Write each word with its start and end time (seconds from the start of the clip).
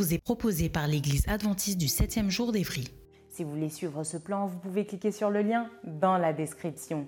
Vous 0.00 0.14
est 0.14 0.18
proposée 0.18 0.70
par 0.70 0.86
l'Église 0.86 1.28
adventiste 1.28 1.76
du 1.76 1.84
7e 1.84 2.30
jour 2.30 2.52
d'Évry. 2.52 2.88
Si 3.28 3.44
vous 3.44 3.50
voulez 3.50 3.68
suivre 3.68 4.02
ce 4.02 4.16
plan, 4.16 4.46
vous 4.46 4.56
pouvez 4.56 4.86
cliquer 4.86 5.12
sur 5.12 5.28
le 5.28 5.42
lien 5.42 5.68
dans 5.84 6.16
la 6.16 6.32
description. 6.32 7.06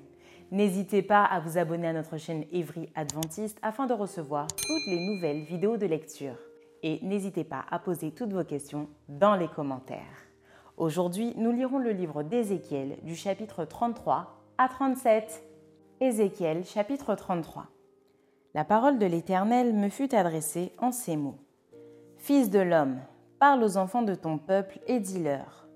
N'hésitez 0.51 1.01
pas 1.01 1.25
à 1.25 1.41
vous 1.41 1.57
abonner 1.57 1.89
à 1.89 1.95
notre 1.95 2.19
chaîne 2.19 2.45
Évry 2.53 2.91
Adventiste 2.95 3.57
afin 3.63 3.87
de 3.87 3.95
recevoir 3.95 4.47
toutes 4.49 4.87
les 4.89 5.07
nouvelles 5.07 5.43
vidéos 5.43 5.79
de 5.79 5.87
lecture. 5.87 6.37
Et 6.83 6.99
n'hésitez 7.01 7.45
pas 7.45 7.65
à 7.71 7.79
poser 7.79 8.11
toutes 8.11 8.35
vos 8.35 8.45
questions 8.45 8.91
dans 9.09 9.37
les 9.37 9.49
commentaires. 9.49 10.27
Aujourd'hui, 10.77 11.33
nous 11.39 11.51
lirons 11.51 11.79
le 11.79 11.93
livre 11.93 12.23
d'Ézéchiel 12.23 12.99
du 13.05 13.17
chapitre 13.17 13.65
33 13.65 14.39
à 14.59 14.69
37. 14.69 15.43
Ézéchiel 16.03 16.63
chapitre 16.67 17.15
33. 17.15 17.69
La 18.53 18.67
parole 18.67 18.99
de 18.99 19.07
l'Éternel 19.07 19.73
me 19.73 19.89
fut 19.89 20.15
adressée 20.15 20.73
en 20.77 20.93
ces 20.93 21.17
mots. 21.17 21.39
Fils 22.23 22.51
de 22.51 22.61
l'homme, 22.61 23.01
parle 23.41 23.65
aux 23.65 23.77
enfants 23.77 24.03
de 24.03 24.15
ton 24.15 24.39
peuple 24.39 24.79
et 24.87 25.01
dis-leur. 25.01 25.67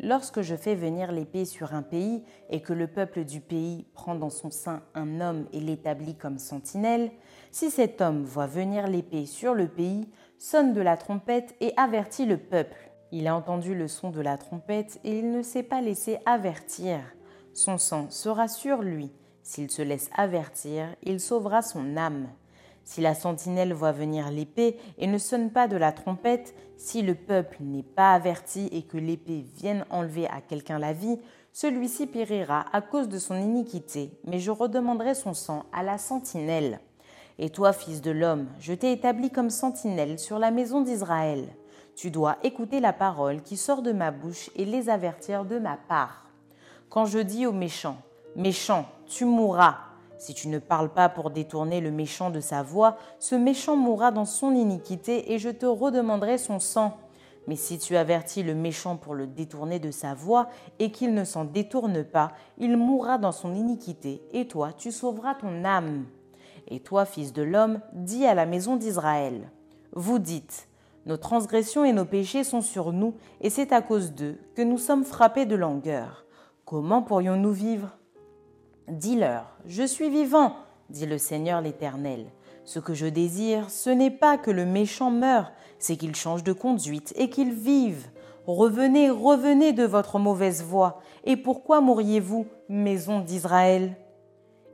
Lorsque 0.00 0.42
je 0.42 0.56
fais 0.56 0.74
venir 0.74 1.12
l'épée 1.12 1.44
sur 1.44 1.74
un 1.74 1.82
pays 1.82 2.24
et 2.50 2.60
que 2.60 2.72
le 2.72 2.88
peuple 2.88 3.24
du 3.24 3.40
pays 3.40 3.86
prend 3.94 4.16
dans 4.16 4.28
son 4.28 4.50
sein 4.50 4.82
un 4.96 5.20
homme 5.20 5.46
et 5.52 5.60
l'établit 5.60 6.16
comme 6.16 6.40
sentinelle, 6.40 7.12
si 7.52 7.70
cet 7.70 8.00
homme 8.00 8.24
voit 8.24 8.48
venir 8.48 8.88
l'épée 8.88 9.26
sur 9.26 9.54
le 9.54 9.68
pays, 9.68 10.08
sonne 10.38 10.72
de 10.72 10.80
la 10.80 10.96
trompette 10.96 11.54
et 11.60 11.72
avertit 11.76 12.26
le 12.26 12.36
peuple. 12.36 12.90
Il 13.12 13.28
a 13.28 13.36
entendu 13.36 13.76
le 13.76 13.86
son 13.86 14.10
de 14.10 14.20
la 14.20 14.38
trompette 14.38 14.98
et 15.04 15.20
il 15.20 15.30
ne 15.30 15.42
s'est 15.42 15.62
pas 15.62 15.80
laissé 15.80 16.18
avertir. 16.26 16.98
Son 17.52 17.78
sang 17.78 18.10
sera 18.10 18.48
sur 18.48 18.82
lui. 18.82 19.12
S'il 19.44 19.70
se 19.70 19.82
laisse 19.82 20.10
avertir, 20.16 20.96
il 21.04 21.20
sauvera 21.20 21.62
son 21.62 21.96
âme. 21.96 22.26
Si 22.84 23.00
la 23.00 23.14
sentinelle 23.14 23.72
voit 23.72 23.92
venir 23.92 24.30
l'épée 24.30 24.76
et 24.98 25.06
ne 25.06 25.18
sonne 25.18 25.50
pas 25.50 25.68
de 25.68 25.76
la 25.76 25.92
trompette, 25.92 26.54
si 26.76 27.02
le 27.02 27.14
peuple 27.14 27.58
n'est 27.60 27.82
pas 27.82 28.12
averti 28.12 28.68
et 28.72 28.82
que 28.82 28.98
l'épée 28.98 29.44
vienne 29.56 29.84
enlever 29.90 30.26
à 30.26 30.40
quelqu'un 30.40 30.78
la 30.78 30.92
vie, 30.92 31.18
celui-ci 31.52 32.06
périra 32.06 32.64
à 32.72 32.80
cause 32.80 33.08
de 33.08 33.18
son 33.18 33.36
iniquité, 33.36 34.10
mais 34.24 34.38
je 34.38 34.50
redemanderai 34.50 35.14
son 35.14 35.34
sang 35.34 35.64
à 35.72 35.82
la 35.82 35.98
sentinelle. 35.98 36.80
Et 37.38 37.50
toi, 37.50 37.72
fils 37.72 38.00
de 38.00 38.10
l'homme, 38.10 38.48
je 38.58 38.72
t'ai 38.72 38.92
établi 38.92 39.30
comme 39.30 39.50
sentinelle 39.50 40.18
sur 40.18 40.38
la 40.38 40.50
maison 40.50 40.80
d'Israël. 40.80 41.48
Tu 41.94 42.10
dois 42.10 42.38
écouter 42.42 42.80
la 42.80 42.92
parole 42.92 43.42
qui 43.42 43.56
sort 43.56 43.82
de 43.82 43.92
ma 43.92 44.10
bouche 44.10 44.50
et 44.56 44.64
les 44.64 44.88
avertir 44.88 45.44
de 45.44 45.58
ma 45.58 45.76
part. 45.76 46.26
Quand 46.88 47.04
je 47.04 47.18
dis 47.18 47.46
aux 47.46 47.52
méchants, 47.52 47.98
Méchant, 48.34 48.86
tu 49.06 49.26
mourras, 49.26 49.76
si 50.22 50.34
tu 50.34 50.46
ne 50.46 50.60
parles 50.60 50.90
pas 50.92 51.08
pour 51.08 51.30
détourner 51.30 51.80
le 51.80 51.90
méchant 51.90 52.30
de 52.30 52.38
sa 52.38 52.62
voix, 52.62 52.96
ce 53.18 53.34
méchant 53.34 53.74
mourra 53.74 54.12
dans 54.12 54.24
son 54.24 54.54
iniquité 54.54 55.32
et 55.32 55.40
je 55.40 55.48
te 55.48 55.66
redemanderai 55.66 56.38
son 56.38 56.60
sang. 56.60 56.96
Mais 57.48 57.56
si 57.56 57.76
tu 57.76 57.96
avertis 57.96 58.44
le 58.44 58.54
méchant 58.54 58.96
pour 58.96 59.16
le 59.16 59.26
détourner 59.26 59.80
de 59.80 59.90
sa 59.90 60.14
voix 60.14 60.48
et 60.78 60.92
qu'il 60.92 61.12
ne 61.12 61.24
s'en 61.24 61.44
détourne 61.44 62.04
pas, 62.04 62.30
il 62.56 62.76
mourra 62.76 63.18
dans 63.18 63.32
son 63.32 63.52
iniquité 63.52 64.22
et 64.32 64.46
toi 64.46 64.72
tu 64.72 64.92
sauveras 64.92 65.34
ton 65.34 65.64
âme. 65.64 66.06
Et 66.68 66.78
toi, 66.78 67.04
fils 67.04 67.32
de 67.32 67.42
l'homme, 67.42 67.80
dis 67.92 68.24
à 68.24 68.34
la 68.34 68.46
maison 68.46 68.76
d'Israël. 68.76 69.50
Vous 69.92 70.20
dites, 70.20 70.68
nos 71.04 71.16
transgressions 71.16 71.84
et 71.84 71.92
nos 71.92 72.04
péchés 72.04 72.44
sont 72.44 72.60
sur 72.60 72.92
nous, 72.92 73.14
et 73.40 73.50
c'est 73.50 73.72
à 73.72 73.82
cause 73.82 74.12
d'eux 74.12 74.38
que 74.54 74.62
nous 74.62 74.78
sommes 74.78 75.04
frappés 75.04 75.46
de 75.46 75.56
langueur. 75.56 76.24
Comment 76.64 77.02
pourrions-nous 77.02 77.50
vivre? 77.50 77.98
Dis-leur, 78.88 79.44
je 79.64 79.84
suis 79.84 80.10
vivant, 80.10 80.56
dit 80.90 81.06
le 81.06 81.16
Seigneur 81.16 81.60
l'Éternel. 81.60 82.26
Ce 82.64 82.80
que 82.80 82.94
je 82.94 83.06
désire, 83.06 83.70
ce 83.70 83.90
n'est 83.90 84.10
pas 84.10 84.38
que 84.38 84.50
le 84.50 84.66
méchant 84.66 85.10
meure, 85.10 85.52
c'est 85.78 85.96
qu'il 85.96 86.16
change 86.16 86.42
de 86.42 86.52
conduite 86.52 87.12
et 87.16 87.30
qu'il 87.30 87.52
vive. 87.52 88.08
Revenez, 88.46 89.08
revenez 89.08 89.72
de 89.72 89.84
votre 89.84 90.18
mauvaise 90.18 90.64
voie. 90.64 91.00
Et 91.24 91.36
pourquoi 91.36 91.80
mourriez-vous, 91.80 92.46
maison 92.68 93.20
d'Israël? 93.20 93.96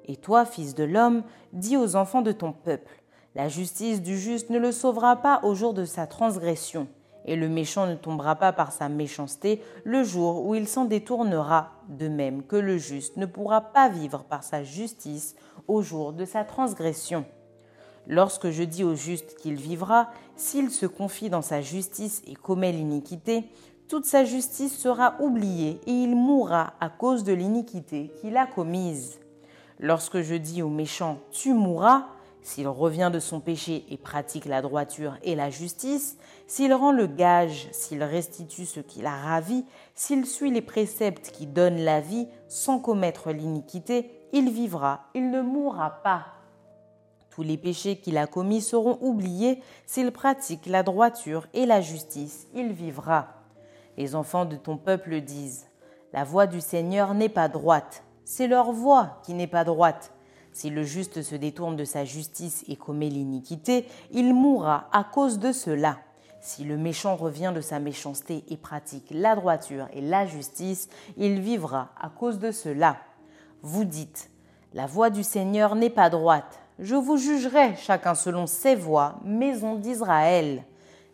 Et 0.07 0.17
toi, 0.17 0.47
fils 0.47 0.75
de 0.75 0.85
l'homme, 0.85 1.23
dis 1.53 1.77
aux 1.77 1.95
enfants 1.95 2.23
de 2.23 2.33
ton 2.33 2.53
peuple, 2.53 3.03
la 3.35 3.49
justice 3.49 4.01
du 4.01 4.19
juste 4.19 4.49
ne 4.49 4.59
le 4.59 4.73
sauvera 4.73 5.17
pas 5.17 5.41
au 5.43 5.55
jour 5.55 5.75
de 5.75 5.85
sa 5.85 6.07
transgression 6.07 6.89
et 7.29 7.37
le 7.37 7.49
méchant 7.49 7.87
ne 7.87 7.95
tombera 7.95 8.37
pas 8.37 8.53
par 8.53 8.73
sa 8.73 8.89
méchanceté 8.89 9.63
le 9.85 10.03
jour 10.03 10.47
où 10.47 10.55
il 10.55 10.67
s'en 10.67 10.87
détournera, 10.87 11.73
de 11.89 12.09
même 12.09 12.43
que 12.43 12.57
le 12.57 12.79
juste 12.79 13.19
ne 13.19 13.27
pourra 13.27 13.61
pas 13.61 13.89
vivre 13.91 14.25
par 14.25 14.43
sa 14.43 14.65
justice 14.65 15.37
au 15.69 15.83
jour 15.83 16.15
de 16.15 16.25
sa 16.25 16.45
transgression. 16.45 17.27
Lorsque 18.07 18.49
je 18.49 18.63
dis 18.63 18.83
au 18.83 18.95
juste 18.95 19.37
qu'il 19.37 19.57
vivra, 19.57 20.09
s'il 20.37 20.71
se 20.71 20.87
confie 20.87 21.29
dans 21.29 21.43
sa 21.43 21.61
justice 21.61 22.23
et 22.27 22.35
commet 22.35 22.73
l'iniquité, 22.73 23.45
toute 23.89 24.07
sa 24.07 24.25
justice 24.25 24.77
sera 24.77 25.15
oubliée 25.21 25.81
et 25.87 25.93
il 25.93 26.17
mourra 26.17 26.73
à 26.81 26.89
cause 26.89 27.25
de 27.25 27.35
l'iniquité 27.35 28.11
qu'il 28.21 28.39
a 28.39 28.47
commise. 28.47 29.21
Lorsque 29.79 30.23
je 30.23 30.35
dis 30.35 30.63
au 30.63 30.71
méchant 30.71 31.19
Tu 31.31 31.53
mourras, 31.53 32.07
s'il 32.43 32.69
revient 32.69 33.11
de 33.13 33.21
son 33.21 33.41
péché 33.41 33.85
et 33.91 33.97
pratique 33.97 34.45
la 34.45 34.63
droiture 34.63 35.17
et 35.23 35.35
la 35.35 35.51
justice, 35.51 36.17
s'il 36.47 36.73
rend 36.73 36.93
le 36.93 37.07
gage, 37.07 37.69
s'il 37.73 38.03
restitue 38.03 38.65
ce 38.65 38.81
qu'il 38.81 39.07
a 39.07 39.17
ravi, 39.17 39.65
s'il 39.95 40.25
suit 40.27 40.51
les 40.51 40.63
préceptes 40.63 41.31
qui 41.31 41.47
donnent 41.47 41.85
la 41.85 42.01
vie 42.01 42.29
sans 42.49 42.79
commettre 42.79 43.33
l'iniquité, 43.33 44.11
il 44.33 44.51
vivra, 44.51 45.05
il 45.15 45.31
ne 45.31 45.43
mourra 45.43 46.03
pas. 46.03 46.27
Tous 47.31 47.43
les 47.43 47.57
péchés 47.57 47.97
qu'il 47.97 48.19
a 48.19 48.27
commis 48.27 48.61
seront 48.61 48.99
oubliés 49.01 49.63
s'il 49.87 50.11
pratique 50.11 50.67
la 50.67 50.83
droiture 50.83 51.47
et 51.55 51.67
la 51.67 51.81
justice, 51.81 52.49
il 52.55 52.73
vivra. 52.73 53.29
Les 53.97 54.15
enfants 54.15 54.45
de 54.45 54.57
ton 54.57 54.77
peuple 54.77 55.21
disent, 55.21 55.67
La 56.13 56.25
voix 56.25 56.47
du 56.47 56.61
Seigneur 56.61 57.15
n'est 57.15 57.29
pas 57.29 57.49
droite, 57.49 58.03
c'est 58.25 58.47
leur 58.47 58.73
voix 58.73 59.21
qui 59.23 59.35
n'est 59.35 59.47
pas 59.47 59.65
droite. 59.65 60.13
Si 60.59 60.71
le 60.71 60.83
juste 60.83 61.23
se 61.23 61.37
détourne 61.37 61.77
de 61.77 61.85
sa 61.85 62.05
justice 62.05 62.65
et 62.67 62.75
commet 62.75 63.11
l'iniquité, 63.11 63.85
il 64.11 64.35
mourra 64.35 64.89
à 64.91 65.05
cause 65.05 65.39
de 65.39 65.53
cela. 65.53 65.99
Si 66.41 66.65
le 66.65 66.77
méchant 66.77 67.15
revient 67.15 67.53
de 67.55 67.61
sa 67.61 67.79
méchanceté 67.79 68.43
et 68.49 68.57
pratique 68.57 69.07
la 69.13 69.37
droiture 69.37 69.87
et 69.93 70.01
la 70.01 70.27
justice, 70.27 70.89
il 71.17 71.39
vivra 71.39 71.91
à 71.97 72.09
cause 72.09 72.41
de 72.41 72.51
cela. 72.51 72.97
Vous 73.63 73.85
dites, 73.85 74.33
la 74.75 74.87
voie 74.87 75.11
du 75.11 75.23
Seigneur 75.23 75.77
n'est 75.77 75.91
pas 75.91 76.11
droite. 76.11 76.59
Je 76.81 76.97
vous 76.97 77.19
jugerai 77.19 77.77
chacun 77.77 78.17
selon 78.17 78.49
ses 78.49 78.75
voies, 78.75 79.21
maison 79.25 79.77
d'Israël. 79.77 80.65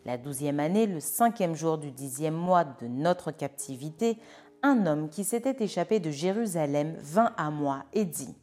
La 0.06 0.16
douzième 0.16 0.58
année, 0.58 0.86
le 0.86 1.00
cinquième 1.00 1.54
jour 1.54 1.76
du 1.76 1.90
dixième 1.90 2.32
mois 2.32 2.64
de 2.64 2.86
notre 2.86 3.30
captivité, 3.30 4.16
un 4.62 4.86
homme 4.86 5.10
qui 5.10 5.22
s'était 5.22 5.62
échappé 5.62 6.00
de 6.00 6.10
Jérusalem 6.10 6.96
vint 7.02 7.34
à 7.36 7.50
moi 7.50 7.84
et 7.92 8.06
dit 8.06 8.34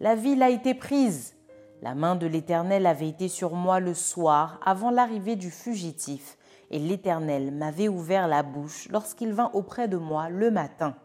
la 0.00 0.14
ville 0.14 0.42
a 0.42 0.48
été 0.48 0.74
prise. 0.74 1.34
La 1.82 1.94
main 1.94 2.16
de 2.16 2.26
l'Éternel 2.26 2.86
avait 2.86 3.08
été 3.08 3.28
sur 3.28 3.54
moi 3.54 3.80
le 3.80 3.92
soir 3.92 4.58
avant 4.64 4.90
l'arrivée 4.90 5.36
du 5.36 5.50
fugitif, 5.50 6.38
et 6.70 6.78
l'Éternel 6.78 7.52
m'avait 7.52 7.88
ouvert 7.88 8.26
la 8.26 8.42
bouche 8.42 8.88
lorsqu'il 8.90 9.32
vint 9.32 9.50
auprès 9.52 9.88
de 9.88 9.98
moi 9.98 10.30
le 10.30 10.50
matin. 10.50 10.96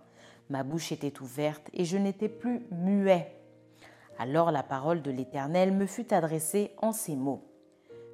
Ma 0.50 0.64
bouche 0.64 0.92
était 0.92 1.22
ouverte 1.22 1.70
et 1.74 1.86
je 1.86 1.98
n'étais 1.98 2.30
plus 2.30 2.66
muet. 2.72 3.36
Alors 4.18 4.52
la 4.52 4.64
parole 4.64 5.02
de 5.02 5.12
l'Éternel 5.12 5.74
me 5.74 5.88
fut 5.88 6.14
adressée 6.14 6.72
en 6.78 6.94
ces 6.94 7.16
mots. 7.16 7.44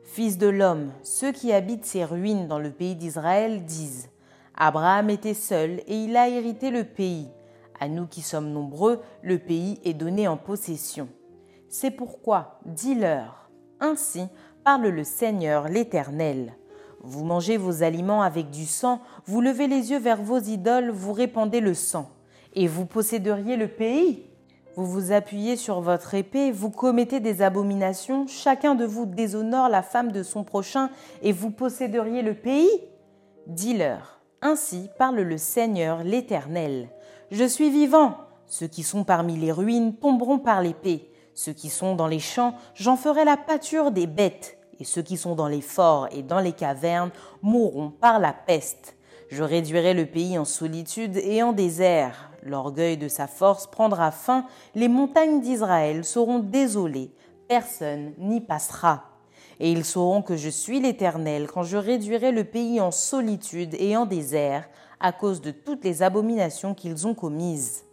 Fils 0.04 0.38
de 0.38 0.48
l'homme, 0.48 0.92
ceux 1.04 1.32
qui 1.32 1.54
habitent 1.54 1.86
ces 1.86 2.06
ruines 2.06 2.48
dans 2.48 2.58
le 2.58 2.72
pays 2.72 2.96
d'Israël 2.96 3.66
disent, 3.66 4.10
Abraham 4.56 5.10
était 5.10 5.36
seul 5.36 5.82
et 5.88 6.04
il 6.04 6.18
a 6.18 6.28
hérité 6.28 6.72
le 6.72 6.86
pays. 6.86 7.30
À 7.82 7.90
nous 7.90 8.06
qui 8.06 8.22
sommes 8.22 8.52
nombreux, 8.52 9.02
le 9.24 9.40
pays 9.40 9.80
est 9.84 9.96
donné 9.96 10.28
en 10.28 10.38
possession. 10.38 11.10
C'est 11.68 11.90
pourquoi, 11.90 12.60
dis-leur, 12.68 13.50
Ainsi 13.80 14.28
parle 14.64 14.90
le 14.90 15.04
Seigneur 15.04 15.68
l'Éternel. 15.68 16.54
Vous 17.00 17.26
mangez 17.26 17.58
vos 17.58 17.82
aliments 17.82 18.22
avec 18.22 18.52
du 18.52 18.68
sang, 18.68 19.02
vous 19.26 19.42
levez 19.42 19.66
les 19.66 19.90
yeux 19.90 19.98
vers 19.98 20.22
vos 20.22 20.38
idoles, 20.38 20.92
vous 20.92 21.12
répandez 21.12 21.60
le 21.60 21.74
sang, 21.74 22.12
et 22.54 22.68
vous 22.68 22.86
posséderiez 22.86 23.58
le 23.58 23.68
pays. 23.68 24.28
Vous 24.76 24.86
vous 24.86 25.12
appuyez 25.12 25.56
sur 25.56 25.82
votre 25.82 26.14
épée, 26.14 26.52
vous 26.52 26.70
commettez 26.70 27.20
des 27.20 27.42
abominations, 27.42 28.28
chacun 28.28 28.76
de 28.76 28.86
vous 28.86 29.08
déshonore 29.08 29.70
la 29.70 29.82
femme 29.82 30.12
de 30.12 30.22
son 30.22 30.44
prochain, 30.44 30.92
et 31.24 31.32
vous 31.32 31.50
posséderiez 31.50 32.22
le 32.22 32.36
pays. 32.36 32.70
Dis-leur, 33.48 34.22
ainsi 34.44 34.88
parle 35.00 35.22
le 35.22 35.38
Seigneur 35.40 36.04
l'Éternel. 36.04 36.90
Je 37.32 37.46
suis 37.46 37.70
vivant, 37.70 38.18
ceux 38.46 38.68
qui 38.68 38.84
sont 38.84 39.06
parmi 39.06 39.38
les 39.38 39.54
ruines 39.54 39.96
tomberont 39.96 40.38
par 40.38 40.62
l'épée. 40.62 41.10
Ceux 41.34 41.54
qui 41.54 41.70
sont 41.70 41.96
dans 41.96 42.08
les 42.08 42.20
champs, 42.20 42.56
j'en 42.76 42.98
ferai 42.98 43.24
la 43.24 43.38
pâture 43.38 43.92
des 43.92 44.06
bêtes. 44.06 44.58
Et 44.82 44.84
ceux 44.84 45.02
qui 45.02 45.16
sont 45.16 45.34
dans 45.34 45.48
les 45.48 45.62
forts 45.62 46.10
et 46.12 46.24
dans 46.24 46.42
les 46.42 46.52
cavernes 46.52 47.12
mourront 47.42 47.90
par 47.90 48.20
la 48.20 48.34
peste. 48.34 48.98
Je 49.30 49.44
réduirai 49.44 49.94
le 49.94 50.08
pays 50.08 50.38
en 50.38 50.44
solitude 50.44 51.16
et 51.16 51.42
en 51.42 51.54
désert. 51.54 52.32
L'orgueil 52.44 52.98
de 52.98 53.08
sa 53.08 53.28
force 53.28 53.66
prendra 53.66 54.12
fin. 54.12 54.46
Les 54.76 54.90
montagnes 54.90 55.40
d'Israël 55.40 56.04
seront 56.04 56.40
désolées. 56.40 57.12
Personne 57.48 58.12
n'y 58.18 58.42
passera. 58.42 59.06
Et 59.62 59.72
ils 59.72 59.86
sauront 59.86 60.22
que 60.22 60.36
je 60.36 60.50
suis 60.50 60.82
l'Éternel 60.82 61.48
quand 61.48 61.64
je 61.64 61.78
réduirai 61.78 62.34
le 62.34 62.44
pays 62.44 62.82
en 62.82 62.92
solitude 62.92 63.74
et 63.80 63.96
en 63.96 64.06
désert 64.06 64.68
à 65.02 65.12
cause 65.12 65.42
de 65.42 65.52
toutes 65.52 65.84
les 65.84 66.04
abominations 66.04 66.74
qu'ils 66.74 67.08
ont 67.08 67.14
commises. 67.14 67.84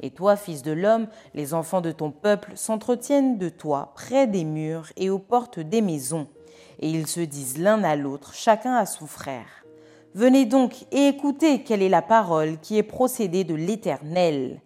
Et 0.00 0.10
toi, 0.10 0.36
fils 0.36 0.62
de 0.62 0.72
l'homme, 0.72 1.08
les 1.34 1.54
enfants 1.54 1.80
de 1.80 1.92
ton 1.92 2.10
peuple 2.10 2.52
s'entretiennent 2.54 3.38
de 3.38 3.48
toi 3.48 3.92
près 3.94 4.26
des 4.26 4.44
murs 4.44 4.88
et 4.96 5.10
aux 5.10 5.18
portes 5.18 5.60
des 5.60 5.80
maisons, 5.80 6.26
et 6.80 6.90
ils 6.90 7.06
se 7.06 7.20
disent 7.20 7.58
l'un 7.58 7.84
à 7.84 7.94
l'autre, 7.94 8.34
chacun 8.34 8.74
à 8.74 8.86
son 8.86 9.06
frère. 9.06 9.64
Venez 10.14 10.44
donc 10.44 10.84
et 10.90 11.08
écoutez 11.08 11.62
quelle 11.62 11.82
est 11.82 11.88
la 11.88 12.02
parole 12.02 12.58
qui 12.58 12.76
est 12.76 12.82
procédée 12.82 13.44
de 13.44 13.54
l'Éternel. 13.54 14.60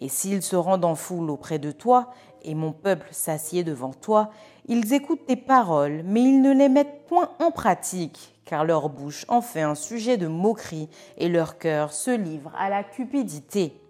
Et 0.00 0.08
s'ils 0.08 0.42
se 0.42 0.56
rendent 0.56 0.84
en 0.84 0.94
foule 0.94 1.30
auprès 1.30 1.58
de 1.58 1.72
toi, 1.72 2.12
et 2.42 2.54
mon 2.54 2.72
peuple 2.72 3.08
s'assied 3.10 3.64
devant 3.64 3.92
toi, 3.92 4.30
ils 4.66 4.94
écoutent 4.94 5.26
tes 5.26 5.36
paroles, 5.36 6.02
mais 6.06 6.22
ils 6.22 6.40
ne 6.40 6.54
les 6.54 6.68
mettent 6.68 7.04
point 7.06 7.30
en 7.40 7.50
pratique, 7.50 8.39
car 8.50 8.64
leur 8.64 8.88
bouche 8.88 9.24
en 9.28 9.42
fait 9.42 9.62
un 9.62 9.76
sujet 9.76 10.16
de 10.16 10.26
moquerie, 10.26 10.88
et 11.18 11.28
leur 11.28 11.56
cœur 11.56 11.92
se 11.92 12.10
livre 12.10 12.50
à 12.58 12.68
la 12.68 12.82
cupidité. 12.82 13.80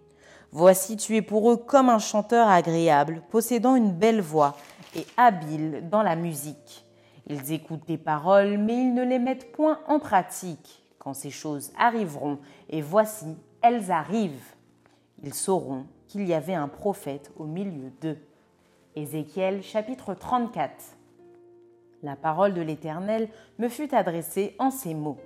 Voici 0.52 0.98
tu 0.98 1.16
es 1.16 1.22
pour 1.22 1.50
eux 1.50 1.56
comme 1.56 1.88
un 1.88 1.98
chanteur 1.98 2.46
agréable, 2.46 3.22
possédant 3.30 3.74
une 3.74 3.92
belle 3.92 4.20
voix 4.20 4.58
et 4.94 5.06
habile 5.16 5.88
dans 5.90 6.02
la 6.02 6.14
musique. 6.14 6.84
Ils 7.26 7.52
écoutent 7.52 7.86
tes 7.86 7.96
paroles, 7.96 8.58
mais 8.58 8.74
ils 8.74 8.92
ne 8.92 9.02
les 9.02 9.18
mettent 9.18 9.50
point 9.50 9.78
en 9.86 9.98
pratique. 9.98 10.84
Quand 10.98 11.14
ces 11.14 11.30
choses 11.30 11.72
arriveront, 11.78 12.38
et 12.68 12.82
voici, 12.82 13.38
elles 13.62 13.90
arrivent, 13.90 14.54
ils 15.22 15.32
sauront 15.32 15.86
qu'il 16.06 16.28
y 16.28 16.34
avait 16.34 16.52
un 16.52 16.68
prophète 16.68 17.32
au 17.38 17.44
milieu 17.44 17.90
d'eux. 18.02 18.18
Ézéchiel 18.94 19.62
chapitre 19.62 20.12
34 20.12 20.74
La 22.02 22.16
parole 22.16 22.54
de 22.54 22.62
l'Éternel 22.62 23.28
me 23.58 23.68
fut 23.68 23.94
adressée 23.94 24.54
en 24.58 24.70
ces 24.70 24.94
mots. 24.94 25.18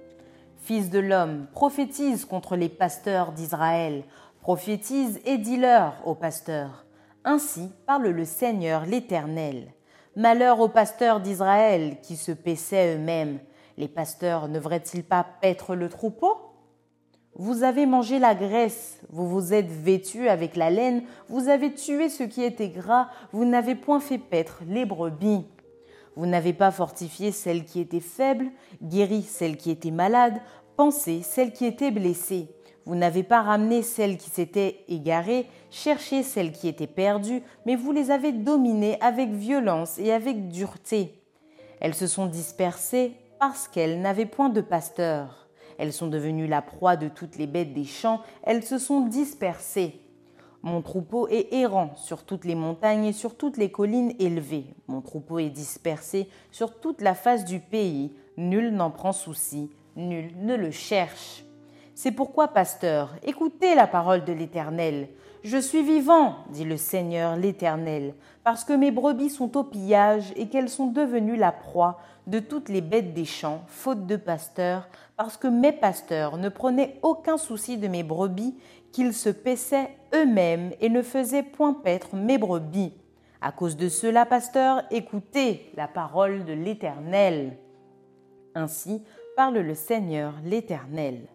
Fils 0.58 0.90
de 0.90 0.98
l'homme, 0.98 1.46
prophétise 1.52 2.24
contre 2.24 2.56
les 2.56 2.68
pasteurs 2.68 3.32
d'Israël, 3.32 4.04
Prophétise 4.44 5.20
et 5.24 5.38
dis-leur, 5.38 5.94
ô 6.04 6.14
pasteurs. 6.14 6.84
Ainsi 7.24 7.70
parle 7.86 8.08
le 8.08 8.26
Seigneur 8.26 8.84
l'Éternel. 8.84 9.72
Malheur 10.16 10.60
aux 10.60 10.68
pasteurs 10.68 11.20
d'Israël 11.20 11.96
qui 12.02 12.16
se 12.16 12.30
paissaient 12.30 12.96
eux-mêmes. 12.96 13.38
Les 13.78 13.88
pasteurs 13.88 14.48
ne 14.48 14.56
devraient-ils 14.56 15.02
pas 15.02 15.24
paître 15.40 15.74
le 15.74 15.88
troupeau? 15.88 16.36
Vous 17.36 17.62
avez 17.62 17.86
mangé 17.86 18.18
la 18.18 18.34
graisse, 18.34 19.00
vous 19.08 19.26
vous 19.26 19.54
êtes 19.54 19.70
vêtus 19.70 20.28
avec 20.28 20.56
la 20.56 20.68
laine, 20.68 21.04
vous 21.30 21.48
avez 21.48 21.72
tué 21.72 22.10
ce 22.10 22.24
qui 22.24 22.42
était 22.42 22.68
gras, 22.68 23.08
vous 23.32 23.46
n'avez 23.46 23.74
point 23.74 23.98
fait 23.98 24.18
paître 24.18 24.60
les 24.68 24.84
brebis. 24.84 25.46
Vous 26.16 26.26
n'avez 26.26 26.52
pas 26.52 26.70
fortifié 26.70 27.32
celle 27.32 27.64
qui 27.64 27.80
était 27.80 28.00
faible, 28.00 28.46
guéri 28.82 29.22
celle 29.22 29.56
qui 29.56 29.70
était 29.70 29.90
malade, 29.90 30.40
pensé 30.76 31.22
celle 31.22 31.52
qui 31.52 31.66
était 31.66 31.90
blessée. 31.90 32.48
Vous 32.86 32.94
n'avez 32.94 33.22
pas 33.22 33.42
ramené 33.42 33.82
celles 33.82 34.18
qui 34.18 34.30
s'étaient 34.30 34.84
égarées, 34.88 35.46
cherché 35.70 36.22
celles 36.22 36.52
qui 36.52 36.68
étaient 36.68 36.86
perdues, 36.86 37.42
mais 37.66 37.76
vous 37.76 37.92
les 37.92 38.10
avez 38.10 38.32
dominées 38.32 38.98
avec 39.00 39.30
violence 39.30 39.98
et 39.98 40.12
avec 40.12 40.48
dureté. 40.48 41.20
Elles 41.80 41.94
se 41.94 42.06
sont 42.06 42.26
dispersées 42.26 43.14
parce 43.40 43.68
qu'elles 43.68 44.00
n'avaient 44.00 44.26
point 44.26 44.50
de 44.50 44.60
pasteur. 44.60 45.48
Elles 45.78 45.92
sont 45.92 46.06
devenues 46.06 46.46
la 46.46 46.62
proie 46.62 46.96
de 46.96 47.08
toutes 47.08 47.36
les 47.36 47.46
bêtes 47.46 47.74
des 47.74 47.84
champs, 47.84 48.20
elles 48.42 48.62
se 48.62 48.78
sont 48.78 49.00
dispersées. 49.00 50.03
Mon 50.64 50.80
troupeau 50.80 51.28
est 51.28 51.52
errant 51.52 51.90
sur 51.94 52.24
toutes 52.24 52.46
les 52.46 52.54
montagnes 52.54 53.04
et 53.04 53.12
sur 53.12 53.36
toutes 53.36 53.58
les 53.58 53.70
collines 53.70 54.14
élevées. 54.18 54.64
Mon 54.88 55.02
troupeau 55.02 55.38
est 55.38 55.50
dispersé 55.50 56.26
sur 56.50 56.80
toute 56.80 57.02
la 57.02 57.14
face 57.14 57.44
du 57.44 57.60
pays. 57.60 58.14
Nul 58.38 58.70
n'en 58.70 58.90
prend 58.90 59.12
souci, 59.12 59.70
nul 59.94 60.32
ne 60.40 60.56
le 60.56 60.70
cherche. 60.70 61.44
C'est 61.94 62.12
pourquoi, 62.12 62.48
pasteur, 62.48 63.14
écoutez 63.24 63.74
la 63.74 63.86
parole 63.86 64.24
de 64.24 64.32
l'Éternel. 64.32 65.10
Je 65.42 65.58
suis 65.58 65.82
vivant, 65.82 66.36
dit 66.48 66.64
le 66.64 66.78
Seigneur 66.78 67.36
l'Éternel, 67.36 68.14
parce 68.42 68.64
que 68.64 68.72
mes 68.72 68.90
brebis 68.90 69.28
sont 69.28 69.58
au 69.58 69.64
pillage 69.64 70.32
et 70.34 70.48
qu'elles 70.48 70.70
sont 70.70 70.86
devenues 70.86 71.36
la 71.36 71.52
proie 71.52 71.98
de 72.26 72.38
toutes 72.38 72.70
les 72.70 72.80
bêtes 72.80 73.12
des 73.12 73.26
champs, 73.26 73.60
faute 73.66 74.06
de 74.06 74.16
pasteurs, 74.16 74.88
parce 75.18 75.36
que 75.36 75.46
mes 75.46 75.72
pasteurs 75.72 76.38
ne 76.38 76.48
prenaient 76.48 76.98
aucun 77.02 77.36
souci 77.36 77.76
de 77.76 77.86
mes 77.86 78.02
brebis, 78.02 78.56
qu'ils 78.94 79.12
se 79.12 79.28
paissaient 79.28 79.90
eux-mêmes 80.14 80.70
et 80.80 80.88
ne 80.88 81.02
faisaient 81.02 81.42
point 81.42 81.74
paître 81.74 82.14
mes 82.14 82.38
brebis. 82.38 82.92
À 83.40 83.50
cause 83.50 83.76
de 83.76 83.88
cela, 83.88 84.24
pasteur, 84.24 84.84
écoutez 84.92 85.72
la 85.76 85.88
parole 85.88 86.44
de 86.44 86.52
l'Éternel. 86.52 87.58
Ainsi 88.54 89.02
parle 89.36 89.58
le 89.58 89.74
Seigneur 89.74 90.34
l'Éternel. 90.44 91.26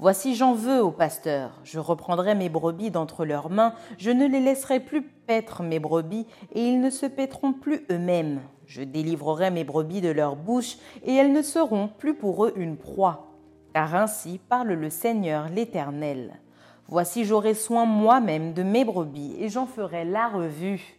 Voici 0.00 0.34
j'en 0.34 0.52
veux 0.52 0.82
aux 0.82 0.90
pasteurs, 0.90 1.60
je 1.62 1.78
reprendrai 1.78 2.34
mes 2.34 2.48
brebis 2.48 2.90
d'entre 2.90 3.24
leurs 3.24 3.50
mains, 3.50 3.74
je 3.98 4.10
ne 4.10 4.26
les 4.26 4.40
laisserai 4.40 4.80
plus 4.80 5.02
paître 5.02 5.62
mes 5.62 5.78
brebis, 5.78 6.26
et 6.54 6.68
ils 6.68 6.80
ne 6.80 6.90
se 6.90 7.06
paîtront 7.06 7.52
plus 7.52 7.86
eux-mêmes. 7.88 8.40
Je 8.66 8.82
délivrerai 8.82 9.52
mes 9.52 9.64
brebis 9.64 10.00
de 10.00 10.10
leur 10.10 10.34
bouche, 10.34 10.76
et 11.04 11.14
elles 11.14 11.32
ne 11.32 11.42
seront 11.42 11.86
plus 11.86 12.14
pour 12.14 12.46
eux 12.46 12.52
une 12.56 12.76
proie. 12.76 13.32
Car 13.72 13.94
ainsi 13.94 14.40
parle 14.48 14.72
le 14.72 14.90
Seigneur 14.90 15.48
l'Éternel. 15.48 16.40
Voici 16.88 17.24
j'aurai 17.24 17.54
soin 17.54 17.84
moi-même 17.84 18.52
de 18.52 18.62
mes 18.62 18.84
brebis, 18.84 19.34
et 19.40 19.48
j'en 19.48 19.66
ferai 19.66 20.04
la 20.04 20.28
revue. 20.28 20.96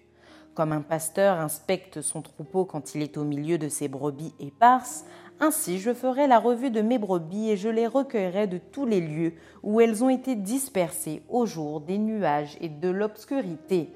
Comme 0.53 0.73
un 0.73 0.81
pasteur 0.81 1.39
inspecte 1.39 2.01
son 2.01 2.21
troupeau 2.21 2.65
quand 2.65 2.93
il 2.93 3.01
est 3.01 3.17
au 3.17 3.23
milieu 3.23 3.57
de 3.57 3.69
ses 3.69 3.87
brebis 3.87 4.33
éparses, 4.39 5.05
ainsi 5.39 5.79
je 5.79 5.93
ferai 5.93 6.27
la 6.27 6.39
revue 6.39 6.71
de 6.71 6.81
mes 6.81 6.97
brebis 6.97 7.51
et 7.51 7.57
je 7.57 7.69
les 7.69 7.87
recueillerai 7.87 8.47
de 8.47 8.57
tous 8.57 8.85
les 8.85 8.99
lieux 8.99 9.33
où 9.63 9.79
elles 9.79 10.03
ont 10.03 10.09
été 10.09 10.35
dispersées 10.35 11.21
au 11.29 11.45
jour 11.45 11.79
des 11.79 11.99
nuages 11.99 12.57
et 12.59 12.69
de 12.69 12.89
l'obscurité. 12.89 13.93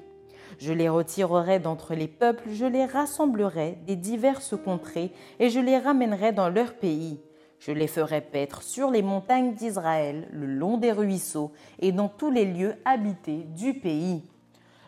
Je 0.58 0.72
les 0.72 0.88
retirerai 0.88 1.58
d'entre 1.58 1.94
les 1.94 2.08
peuples, 2.08 2.48
je 2.52 2.66
les 2.66 2.86
rassemblerai 2.86 3.78
des 3.86 3.96
diverses 3.96 4.54
contrées 4.56 5.12
et 5.40 5.50
je 5.50 5.60
les 5.60 5.78
ramènerai 5.78 6.32
dans 6.32 6.48
leur 6.48 6.74
pays. 6.74 7.20
Je 7.64 7.70
les 7.70 7.86
ferai 7.86 8.20
paître 8.20 8.60
sur 8.60 8.90
les 8.90 9.02
montagnes 9.02 9.54
d'Israël, 9.54 10.26
le 10.32 10.46
long 10.46 10.78
des 10.78 10.90
ruisseaux 10.90 11.52
et 11.78 11.92
dans 11.92 12.08
tous 12.08 12.28
les 12.28 12.44
lieux 12.44 12.74
habités 12.84 13.44
du 13.44 13.74
pays. 13.74 14.24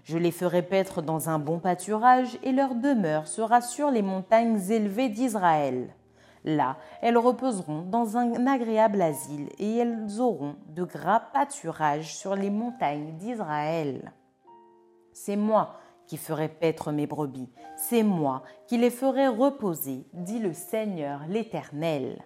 Je 0.02 0.18
les 0.18 0.32
ferai 0.32 0.60
paître 0.60 1.00
dans 1.00 1.28
un 1.28 1.38
bon 1.38 1.60
pâturage 1.60 2.36
et 2.42 2.50
leur 2.50 2.74
demeure 2.74 3.28
sera 3.28 3.60
sur 3.60 3.92
les 3.92 4.02
montagnes 4.02 4.60
élevées 4.72 5.08
d'Israël. 5.08 5.94
Là, 6.42 6.76
elles 7.00 7.16
reposeront 7.16 7.82
dans 7.82 8.16
un 8.16 8.44
agréable 8.48 9.02
asile 9.02 9.50
et 9.60 9.76
elles 9.76 10.20
auront 10.20 10.56
de 10.66 10.82
gras 10.82 11.20
pâturages 11.32 12.16
sur 12.16 12.34
les 12.34 12.50
montagnes 12.50 13.16
d'Israël. 13.18 14.12
C'est 15.12 15.36
moi 15.36 15.76
qui 16.08 16.16
ferai 16.16 16.48
paître 16.48 16.90
mes 16.90 17.06
brebis, 17.06 17.52
c'est 17.76 18.02
moi 18.02 18.42
qui 18.66 18.78
les 18.78 18.90
ferai 18.90 19.28
reposer, 19.28 20.08
dit 20.12 20.40
le 20.40 20.52
Seigneur 20.52 21.20
l'Éternel. 21.28 22.20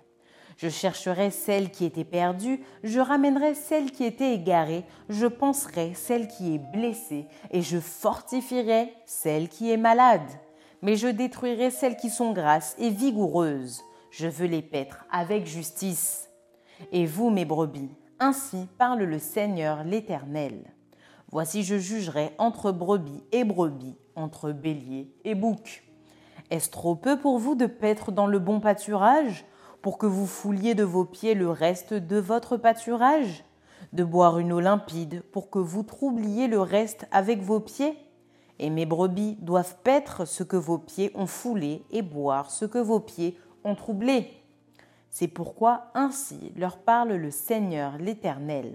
Je 0.59 0.69
chercherai 0.69 1.31
celle 1.31 1.71
qui 1.71 1.87
était 1.87 2.05
perdue, 2.05 2.61
je 2.85 3.01
ramènerai 3.01 3.55
celle 3.55 3.91
qui 3.91 4.05
était 4.05 4.35
égarée, 4.35 4.85
je 5.09 5.27
penserai 5.27 5.95
celle 5.95 6.29
qui 6.29 6.55
est 6.55 6.59
blessée, 6.59 7.27
et 7.51 7.63
je 7.63 7.79
fortifierai 7.79 8.93
celle 9.07 9.49
qui 9.49 9.71
est 9.71 9.79
malade. 9.79 10.29
Mais 10.83 10.97
je 10.97 11.09
détruirai 11.09 11.71
celles 11.71 11.97
qui 11.97 12.11
sont 12.11 12.33
grasses 12.33 12.77
et 12.79 12.91
vigoureuses 12.91 13.83
je 14.11 14.27
veux 14.27 14.47
les 14.47 14.63
paître 14.63 15.05
avec 15.11 15.47
justice. 15.47 16.31
Et 16.93 17.07
vous, 17.07 17.31
mes 17.31 17.45
brebis, 17.45 17.91
ainsi 18.19 18.67
parle 18.79 19.03
le 19.03 19.19
Seigneur 19.19 19.85
l'Éternel. 19.85 20.73
Voici 21.31 21.63
je 21.63 21.77
jugerai 21.77 22.33
entre 22.39 22.73
brebis 22.73 23.23
et 23.33 23.45
brebis, 23.45 23.97
entre 24.15 24.53
bélier 24.53 25.13
et 25.25 25.35
bouc. 25.35 25.85
Est-ce 26.51 26.71
trop 26.71 26.95
peu 26.95 27.19
pour 27.19 27.39
vous 27.39 27.55
de 27.55 27.67
paître 27.67 28.11
dans 28.13 28.27
le 28.27 28.39
bon 28.39 28.61
pâturage, 28.61 29.45
pour 29.89 29.97
que 29.97 30.05
vous 30.05 30.27
fouliez 30.27 30.75
de 30.75 30.85
vos 30.85 31.07
pieds 31.07 31.33
le 31.33 31.49
reste 31.49 31.95
de 31.95 32.19
votre 32.19 32.59
pâturage 32.59 33.43
De 33.95 34.05
boire 34.05 34.39
une 34.39 34.53
eau 34.53 34.61
limpide, 34.61 35.23
pour 35.33 35.49
que 35.49 35.59
vous 35.59 35.83
troubliez 35.83 36.47
le 36.47 36.61
reste 36.61 37.07
avec 37.11 37.41
vos 37.41 37.59
pieds 37.59 37.97
Et 38.59 38.69
mes 38.69 38.85
brebis 38.85 39.39
doivent 39.41 39.77
paître 39.83 40.27
ce 40.27 40.43
que 40.43 40.59
vos 40.59 40.77
pieds 40.77 41.11
ont 41.15 41.25
foulé 41.27 41.87
et 41.91 42.03
boire 42.03 42.51
ce 42.51 42.67
que 42.67 42.77
vos 42.77 43.01
pieds 43.01 43.39
ont 43.65 43.75
troublé. 43.75 44.31
C'est 45.09 45.27
pourquoi 45.27 45.85
ainsi 45.95 46.53
leur 46.55 46.77
parle 46.77 47.15
le 47.15 47.31
Seigneur 47.31 47.97
l'Éternel. 47.97 48.75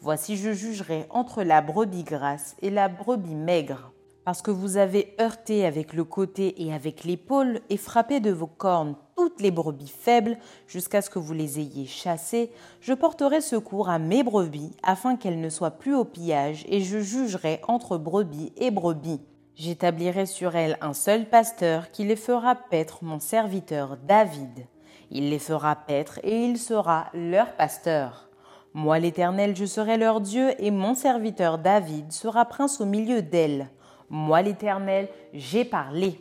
Voici 0.00 0.36
je 0.36 0.50
jugerai 0.50 1.06
entre 1.10 1.44
la 1.44 1.62
brebis 1.62 2.02
grasse 2.02 2.56
et 2.60 2.70
la 2.70 2.88
brebis 2.88 3.36
maigre 3.36 3.92
parce 4.30 4.42
que 4.42 4.52
vous 4.52 4.76
avez 4.76 5.16
heurté 5.20 5.66
avec 5.66 5.92
le 5.92 6.04
côté 6.04 6.62
et 6.62 6.72
avec 6.72 7.02
l'épaule 7.02 7.58
et 7.68 7.76
frappé 7.76 8.20
de 8.20 8.30
vos 8.30 8.46
cornes 8.46 8.94
toutes 9.16 9.40
les 9.40 9.50
brebis 9.50 9.92
faibles 9.92 10.38
jusqu'à 10.68 11.02
ce 11.02 11.10
que 11.10 11.18
vous 11.18 11.32
les 11.32 11.58
ayez 11.58 11.84
chassées, 11.84 12.52
je 12.80 12.92
porterai 12.92 13.40
secours 13.40 13.88
à 13.88 13.98
mes 13.98 14.22
brebis 14.22 14.70
afin 14.84 15.16
qu'elles 15.16 15.40
ne 15.40 15.48
soient 15.48 15.72
plus 15.72 15.96
au 15.96 16.04
pillage 16.04 16.64
et 16.68 16.80
je 16.80 17.00
jugerai 17.00 17.60
entre 17.66 17.98
brebis 17.98 18.52
et 18.56 18.70
brebis. 18.70 19.20
J'établirai 19.56 20.26
sur 20.26 20.54
elles 20.54 20.78
un 20.80 20.92
seul 20.92 21.28
pasteur 21.28 21.90
qui 21.90 22.04
les 22.04 22.14
fera 22.14 22.54
paître 22.54 23.02
mon 23.02 23.18
serviteur 23.18 23.96
David. 24.06 24.64
Il 25.10 25.30
les 25.30 25.40
fera 25.40 25.74
paître 25.74 26.20
et 26.22 26.44
il 26.44 26.56
sera 26.56 27.06
leur 27.14 27.56
pasteur. 27.56 28.28
Moi 28.74 29.00
l'Éternel, 29.00 29.56
je 29.56 29.64
serai 29.64 29.96
leur 29.96 30.20
Dieu 30.20 30.52
et 30.60 30.70
mon 30.70 30.94
serviteur 30.94 31.58
David 31.58 32.12
sera 32.12 32.44
prince 32.44 32.80
au 32.80 32.86
milieu 32.86 33.22
d'elles. 33.22 33.68
Moi 34.12 34.42
l'Éternel, 34.42 35.08
j'ai 35.32 35.64
parlé. 35.64 36.18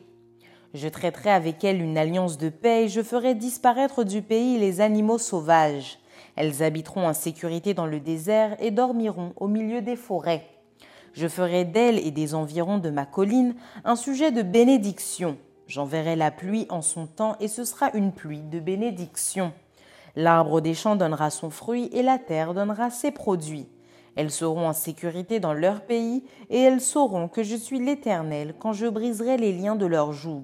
Je 0.75 0.87
traiterai 0.87 1.31
avec 1.31 1.63
elles 1.63 1.81
une 1.81 1.97
alliance 1.97 2.37
de 2.37 2.49
paix 2.49 2.83
et 2.83 2.87
je 2.87 3.01
ferai 3.01 3.33
disparaître 3.33 4.03
du 4.03 4.21
pays 4.21 4.59
les 4.59 4.79
animaux 4.79 5.17
sauvages. 5.17 5.97
Elles 6.35 6.61
habiteront 6.61 7.07
en 7.07 7.13
sécurité 7.13 7.73
dans 7.73 7.87
le 7.87 7.99
désert 7.99 8.55
et 8.59 8.69
dormiront 8.69 9.33
au 9.37 9.47
milieu 9.47 9.81
des 9.81 9.95
forêts. 9.95 10.45
Je 11.13 11.27
ferai 11.27 11.65
d'elles 11.65 11.97
et 11.97 12.11
des 12.11 12.35
environs 12.35 12.77
de 12.77 12.91
ma 12.91 13.07
colline 13.07 13.55
un 13.83 13.95
sujet 13.95 14.31
de 14.31 14.43
bénédiction. 14.43 15.37
J'enverrai 15.65 16.15
la 16.15 16.29
pluie 16.29 16.67
en 16.69 16.83
son 16.83 17.07
temps 17.07 17.37
et 17.39 17.47
ce 17.47 17.63
sera 17.63 17.89
une 17.95 18.11
pluie 18.11 18.43
de 18.43 18.59
bénédiction. 18.59 19.51
L'arbre 20.15 20.61
des 20.61 20.75
champs 20.75 20.95
donnera 20.95 21.31
son 21.31 21.49
fruit 21.49 21.89
et 21.91 22.03
la 22.03 22.19
terre 22.19 22.53
donnera 22.53 22.91
ses 22.91 23.09
produits. 23.09 23.67
Elles 24.19 24.31
seront 24.31 24.67
en 24.67 24.73
sécurité 24.73 25.39
dans 25.39 25.53
leur 25.53 25.79
pays, 25.79 26.25
et 26.49 26.59
elles 26.59 26.81
sauront 26.81 27.29
que 27.29 27.41
je 27.41 27.55
suis 27.55 27.79
l'Éternel 27.79 28.53
quand 28.59 28.73
je 28.73 28.85
briserai 28.85 29.37
les 29.37 29.53
liens 29.53 29.77
de 29.77 29.85
leur 29.85 30.11
joug, 30.11 30.43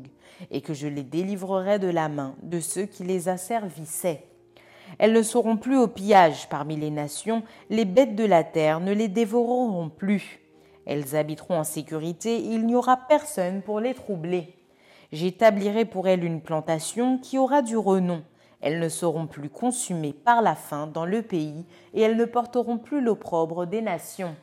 et 0.50 0.62
que 0.62 0.74
je 0.74 0.88
les 0.88 1.03
délivrerai 1.03 1.77
de 1.77 1.89
la 1.89 2.08
main 2.08 2.36
de 2.41 2.62
ceux 2.62 2.86
qui 2.86 3.03
les 3.03 3.27
asservissaient. 3.27 4.27
Elles 4.98 5.12
ne 5.12 5.22
seront 5.22 5.58
plus 5.58 5.77
au 5.77 5.89
pillage 5.89 6.48
parmi 6.48 6.77
les 6.77 6.89
nations, 6.89 7.44
les 7.70 7.84
bêtes 7.84 8.15
de 8.15 8.24
la 8.24 8.46
terre 8.46 8.79
ne 8.79 8.94
les 8.94 9.10
dévoreront 9.10 9.89
plus. 9.89 10.39
Elles 10.86 11.17
habiteront 11.17 11.60
en 11.60 11.65
sécurité, 11.65 12.41
il 12.41 12.65
n'y 12.65 12.75
aura 12.75 12.96
personne 12.96 13.62
pour 13.62 13.82
les 13.82 13.94
troubler. 13.94 14.55
J'établirai 15.12 15.84
pour 15.84 16.08
elles 16.08 16.24
une 16.24 16.39
plantation 16.39 17.17
qui 17.17 17.38
aura 17.38 17.62
du 17.62 17.75
renom, 17.75 18.24
elles 18.62 18.80
ne 18.80 18.90
seront 18.90 19.28
plus 19.28 19.50
consumées 19.50 20.14
par 20.14 20.42
la 20.42 20.56
faim 20.56 20.90
dans 20.92 21.06
le 21.06 21.22
pays, 21.22 21.66
et 21.94 22.02
elles 22.02 22.18
ne 22.18 22.26
porteront 22.26 22.78
plus 22.78 23.02
l'opprobre 23.02 23.66
des 23.66 23.82
nations. 23.82 24.36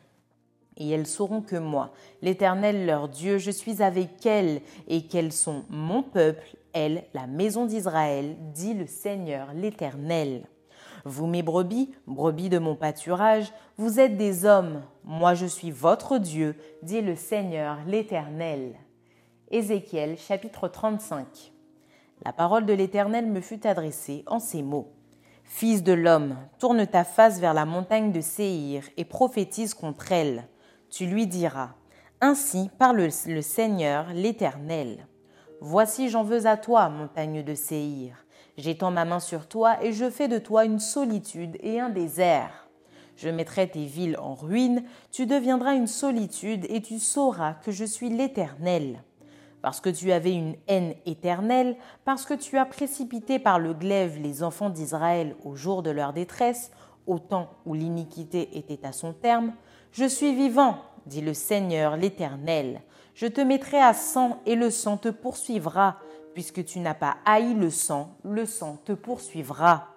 Et 0.77 0.89
elles 0.91 1.07
sauront 1.07 1.43
que 1.43 1.57
moi, 1.57 1.93
l'Éternel 2.23 2.87
leur 2.87 3.09
Dieu, 3.09 3.39
je 3.39 3.51
suis 3.51 3.83
avec 3.83 4.25
elles, 4.25 4.63
et 4.89 5.03
qu'elles 5.07 5.33
sont 5.33 5.65
mon 5.69 6.03
peuple, 6.03 6.57
elles, 6.73 7.05
la 7.15 7.27
maison 7.27 7.67
d'Israël, 7.67 8.37
dit 8.55 8.75
le 8.75 8.87
Seigneur 8.87 9.49
l'Éternel. 9.55 10.47
Vous, 11.05 11.27
mes 11.27 11.43
brebis, 11.43 11.93
brebis 12.07 12.49
de 12.49 12.59
mon 12.59 12.77
pâturage, 12.77 13.53
vous 13.77 13.99
êtes 13.99 14.17
des 14.17 14.45
hommes, 14.45 14.83
moi 15.05 15.35
je 15.35 15.47
suis 15.47 15.71
votre 15.71 16.19
Dieu, 16.19 16.57
dit 16.83 17.01
le 17.01 17.17
Seigneur 17.17 17.79
l'Éternel. 17.87 18.75
Ézéchiel 19.51 20.17
chapitre 20.17 20.69
35 20.69 21.52
la 22.25 22.33
parole 22.33 22.67
de 22.67 22.73
l'Éternel 22.73 23.27
me 23.27 23.41
fut 23.41 23.67
adressée 23.67 24.23
en 24.27 24.39
ces 24.39 24.63
mots. 24.63 24.93
Fils 25.45 25.83
de 25.83 25.93
l'homme, 25.93 26.37
tourne 26.59 26.87
ta 26.87 27.05
face 27.05 27.41
vers 27.41 27.55
la 27.55 27.65
montagne 27.65 28.13
de 28.13 28.21
Séhir 28.21 28.85
et 28.97 29.05
prophétise 29.05 29.75
contre 29.75 30.13
elle. 30.13 30.49
Tu 30.89 31.07
lui 31.07 31.27
diras 31.27 31.71
Ainsi 32.21 32.71
parle 32.79 33.09
le 33.27 33.43
Seigneur 33.43 34.07
l'Éternel. 34.15 35.07
Voici 35.61 36.09
j'en 36.09 36.23
veux 36.23 36.47
à 36.47 36.57
toi, 36.57 36.89
montagne 36.89 37.43
de 37.43 37.55
Séhir. 37.55 38.25
J'étends 38.57 38.91
ma 38.91 39.05
main 39.05 39.21
sur 39.21 39.49
toi 39.49 39.83
et 39.83 39.93
je 39.93 40.09
fais 40.09 40.29
de 40.29 40.39
toi 40.39 40.65
une 40.65 40.81
solitude 40.81 41.57
et 41.61 41.81
un 41.81 41.89
désert. 41.89 42.69
Je 43.17 43.29
mettrai 43.29 43.69
tes 43.69 43.85
villes 43.85 44.17
en 44.19 44.35
ruine, 44.35 44.85
tu 45.11 45.27
deviendras 45.27 45.75
une 45.75 45.87
solitude 45.87 46.67
et 46.69 46.81
tu 46.83 46.99
sauras 46.99 47.55
que 47.55 47.73
je 47.73 47.85
suis 47.85 48.11
l'Éternel 48.11 49.03
parce 49.63 49.81
que 49.81 49.89
tu 49.89 50.13
avais 50.13 50.33
une 50.33 50.57
haine 50.67 50.95
éternelle, 51.07 51.77
parce 52.05 52.25
que 52.25 52.35
tu 52.35 52.59
as 52.59 52.67
précipité 52.67 53.39
par 53.39 53.59
le 53.59 53.73
glaive 53.73 54.19
les 54.21 54.43
enfants 54.43 54.71
d'Israël 54.71 55.37
au 55.45 55.55
jour 55.55 55.83
de 55.83 55.91
leur 55.91 56.13
détresse, 56.13 56.73
au 57.07 57.19
temps 57.19 57.49
où 57.65 57.75
l'iniquité 57.75 58.59
était 58.59 58.85
à 58.87 58.93
son 58.93 59.13
terme, 59.13 59.53
je 59.93 60.05
suis 60.05 60.35
vivant, 60.35 60.79
dit 61.07 61.21
le 61.21 61.35
Seigneur 61.35 61.97
l'Éternel. 61.97 62.83
Je 63.15 63.27
te 63.27 63.41
mettrai 63.41 63.81
à 63.81 63.95
sang 63.95 64.41
et 64.47 64.57
le 64.57 64.71
sang 64.71 64.97
te 64.97 65.09
poursuivra, 65.09 65.99
puisque 66.35 66.65
tu 66.65 66.81
n'as 66.81 66.95
pas 66.95 67.17
haï 67.25 67.55
le 67.55 67.71
sang, 67.71 68.17
le 68.25 68.47
sang 68.47 68.79
te 68.85 68.93
poursuivra. 68.93 69.89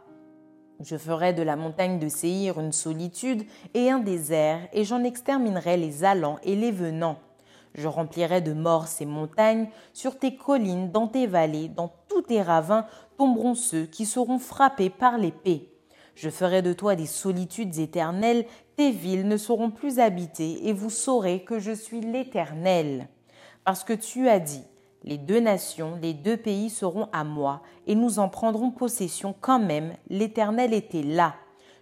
Je 0.82 0.98
ferai 0.98 1.32
de 1.32 1.42
la 1.42 1.56
montagne 1.56 2.00
de 2.00 2.10
Séhir 2.10 2.60
une 2.60 2.74
solitude 2.74 3.46
et 3.74 3.90
un 3.90 4.00
désert, 4.00 4.68
et 4.74 4.84
j'en 4.84 5.04
exterminerai 5.04 5.78
les 5.78 6.04
allants 6.04 6.38
et 6.44 6.56
les 6.56 6.72
venants. 6.72 7.18
Je 7.76 7.90
remplirai 7.90 8.40
de 8.40 8.54
morts 8.54 8.88
ces 8.88 9.06
montagnes, 9.06 9.70
sur 9.94 10.18
tes 10.18 10.38
collines, 10.38 10.92
dans 10.92 11.08
tes 11.08 11.28
vallées, 11.28 11.68
dans 11.68 11.92
tous 12.08 12.22
tes 12.22 12.42
ravins 12.42 12.86
tomberont 13.18 13.54
ceux 13.54 13.86
qui 13.86 14.06
seront 14.06 14.40
frappés 14.40 14.90
par 14.90 15.18
l'épée. 15.18 15.70
Je 16.16 16.30
ferai 16.30 16.62
de 16.62 16.72
toi 16.72 16.96
des 16.96 17.06
solitudes 17.06 17.78
éternelles, 17.78 18.46
tes 18.78 18.92
villes 18.92 19.28
ne 19.28 19.36
seront 19.36 19.72
plus 19.72 20.00
habitées, 20.00 20.68
et 20.68 20.74
vous 20.74 20.90
saurez 20.90 21.44
que 21.44 21.60
je 21.60 21.74
suis 21.74 22.00
l'Éternel. 22.00 23.10
Parce 23.66 23.84
que 23.84 23.94
tu 23.94 24.30
as 24.30 24.40
dit, 24.40 24.64
les 25.04 25.18
deux 25.18 25.42
nations, 25.42 26.00
les 26.02 26.14
deux 26.14 26.38
pays 26.38 26.70
seront 26.70 27.10
à 27.12 27.26
moi, 27.26 27.62
et 27.88 27.96
nous 27.96 28.20
en 28.20 28.30
prendrons 28.30 28.72
possession 28.72 29.36
quand 29.42 29.60
même, 29.60 29.94
l'Éternel 30.10 30.74
était 30.74 31.04
là. 31.04 31.36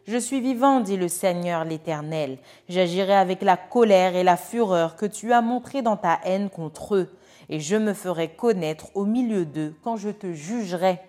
Je 0.05 0.17
suis 0.17 0.41
vivant, 0.41 0.81
dit 0.81 0.97
le 0.97 1.07
Seigneur 1.07 1.63
l'Éternel. 1.63 2.37
J'agirai 2.67 3.13
avec 3.13 3.41
la 3.41 3.55
colère 3.55 4.17
et 4.17 4.23
la 4.23 4.35
fureur 4.35 4.97
que 4.97 5.05
tu 5.05 5.31
as 5.31 5.39
montrée 5.39 5.81
dans 5.81 5.95
ta 5.95 6.19
haine 6.25 6.49
contre 6.49 6.95
eux, 6.95 7.09
et 7.47 7.61
je 7.61 7.77
me 7.77 7.93
ferai 7.93 8.27
connaître 8.35 8.87
au 8.95 9.05
milieu 9.05 9.45
d'eux 9.45 9.73
quand 9.81 9.95
je 9.95 10.09
te 10.09 10.33
jugerai. 10.33 10.99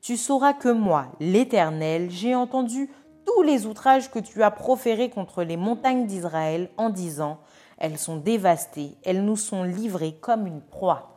Tu 0.00 0.16
sauras 0.16 0.52
que 0.52 0.68
moi, 0.68 1.06
l'Éternel, 1.18 2.08
j'ai 2.12 2.36
entendu 2.36 2.88
tous 3.26 3.42
les 3.42 3.66
outrages 3.66 4.12
que 4.12 4.20
tu 4.20 4.44
as 4.44 4.52
proférés 4.52 5.10
contre 5.10 5.42
les 5.42 5.56
montagnes 5.56 6.06
d'Israël 6.06 6.70
en 6.76 6.88
disant 6.88 7.40
Elles 7.78 7.98
sont 7.98 8.16
dévastées, 8.16 8.92
elles 9.02 9.24
nous 9.24 9.36
sont 9.36 9.64
livrées 9.64 10.14
comme 10.20 10.46
une 10.46 10.60
proie. 10.60 11.16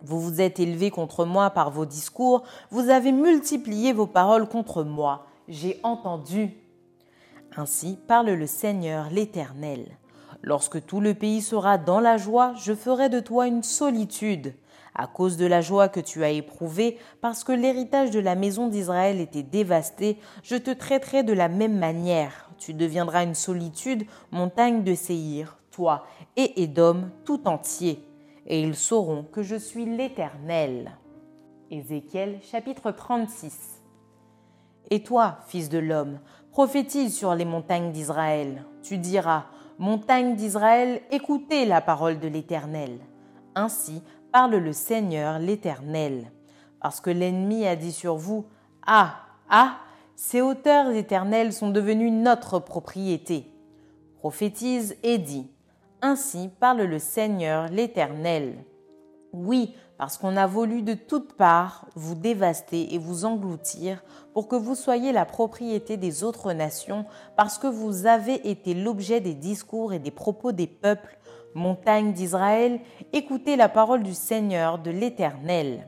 Vous 0.00 0.20
vous 0.20 0.40
êtes 0.40 0.58
élevés 0.58 0.90
contre 0.90 1.26
moi 1.26 1.50
par 1.50 1.70
vos 1.70 1.84
discours, 1.84 2.44
vous 2.70 2.88
avez 2.88 3.12
multiplié 3.12 3.92
vos 3.92 4.06
paroles 4.06 4.48
contre 4.48 4.84
moi 4.84 5.26
j'ai 5.48 5.80
entendu. 5.82 6.50
Ainsi 7.56 7.98
parle 8.08 8.30
le 8.30 8.46
Seigneur 8.46 9.10
l'Éternel. 9.10 9.98
Lorsque 10.42 10.84
tout 10.84 11.00
le 11.00 11.14
pays 11.14 11.40
sera 11.40 11.78
dans 11.78 12.00
la 12.00 12.16
joie, 12.16 12.52
je 12.56 12.74
ferai 12.74 13.08
de 13.08 13.20
toi 13.20 13.46
une 13.46 13.62
solitude, 13.62 14.54
à 14.94 15.06
cause 15.06 15.36
de 15.36 15.46
la 15.46 15.60
joie 15.60 15.88
que 15.88 16.00
tu 16.00 16.22
as 16.24 16.30
éprouvée, 16.30 16.98
parce 17.20 17.44
que 17.44 17.52
l'héritage 17.52 18.10
de 18.10 18.20
la 18.20 18.34
maison 18.34 18.68
d'Israël 18.68 19.20
était 19.20 19.42
dévasté, 19.42 20.18
je 20.42 20.56
te 20.56 20.70
traiterai 20.70 21.22
de 21.22 21.32
la 21.32 21.48
même 21.48 21.78
manière. 21.78 22.50
Tu 22.58 22.74
deviendras 22.74 23.24
une 23.24 23.34
solitude, 23.34 24.04
montagne 24.32 24.84
de 24.84 24.94
Séhir, 24.94 25.58
toi 25.70 26.04
et 26.36 26.62
Édom 26.62 27.10
tout 27.24 27.48
entier, 27.48 28.04
et 28.46 28.60
ils 28.60 28.76
sauront 28.76 29.24
que 29.24 29.42
je 29.42 29.56
suis 29.56 29.86
l'Éternel. 29.86 30.92
Ézéchiel 31.70 32.38
chapitre 32.42 32.90
36 32.90 33.73
et 34.90 35.02
toi, 35.02 35.38
fils 35.46 35.68
de 35.68 35.78
l'homme, 35.78 36.18
prophétise 36.50 37.16
sur 37.16 37.34
les 37.34 37.44
montagnes 37.44 37.92
d'Israël. 37.92 38.64
Tu 38.82 38.98
diras, 38.98 39.46
Montagnes 39.78 40.36
d'Israël, 40.36 41.00
écoutez 41.10 41.66
la 41.66 41.80
parole 41.80 42.20
de 42.20 42.28
l'Éternel. 42.28 43.00
Ainsi 43.56 44.02
parle 44.30 44.54
le 44.56 44.72
Seigneur 44.72 45.40
l'Éternel. 45.40 46.30
Parce 46.80 47.00
que 47.00 47.10
l'ennemi 47.10 47.66
a 47.66 47.74
dit 47.74 47.90
sur 47.90 48.14
vous, 48.14 48.46
Ah, 48.86 49.16
ah, 49.50 49.78
ces 50.14 50.40
hauteurs 50.40 50.90
éternelles 50.90 51.52
sont 51.52 51.70
devenues 51.70 52.12
notre 52.12 52.60
propriété. 52.60 53.50
Prophétise 54.18 54.96
et 55.02 55.18
dit, 55.18 55.50
Ainsi 56.02 56.50
parle 56.60 56.82
le 56.82 56.98
Seigneur 57.00 57.68
l'Éternel. 57.68 58.64
Oui, 59.32 59.74
parce 59.96 60.18
qu'on 60.18 60.36
a 60.36 60.46
voulu 60.46 60.82
de 60.82 60.94
toutes 60.94 61.34
parts 61.34 61.86
vous 61.94 62.14
dévaster 62.14 62.94
et 62.94 62.98
vous 62.98 63.24
engloutir 63.24 64.02
pour 64.32 64.48
que 64.48 64.56
vous 64.56 64.74
soyez 64.74 65.12
la 65.12 65.24
propriété 65.24 65.96
des 65.96 66.24
autres 66.24 66.52
nations, 66.52 67.06
parce 67.36 67.56
que 67.58 67.68
vous 67.68 68.06
avez 68.06 68.50
été 68.50 68.74
l'objet 68.74 69.20
des 69.20 69.34
discours 69.34 69.92
et 69.92 70.00
des 70.00 70.10
propos 70.10 70.50
des 70.50 70.66
peuples, 70.66 71.18
montagnes 71.54 72.12
d'Israël, 72.12 72.80
écoutez 73.12 73.54
la 73.54 73.68
parole 73.68 74.02
du 74.02 74.14
Seigneur 74.14 74.78
de 74.78 74.90
l'Éternel. 74.90 75.86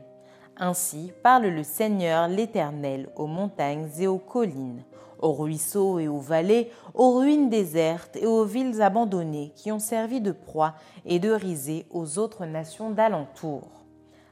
Ainsi 0.55 1.11
parle 1.21 1.47
le 1.47 1.63
Seigneur 1.63 2.29
l'Éternel 2.29 3.09
aux 3.17 3.27
montagnes 3.27 3.89
et 3.99 4.07
aux 4.07 4.17
collines, 4.17 4.83
aux 5.19 5.33
ruisseaux 5.33 5.99
et 5.99 6.07
aux 6.07 6.19
vallées, 6.19 6.71
aux 6.93 7.17
ruines 7.17 7.49
désertes 7.49 8.15
et 8.15 8.25
aux 8.25 8.45
villes 8.45 8.81
abandonnées 8.81 9.51
qui 9.55 9.71
ont 9.71 9.79
servi 9.79 10.21
de 10.21 10.31
proie 10.31 10.73
et 11.05 11.19
de 11.19 11.31
risée 11.31 11.85
aux 11.91 12.17
autres 12.17 12.45
nations 12.45 12.89
d'alentour. 12.89 13.76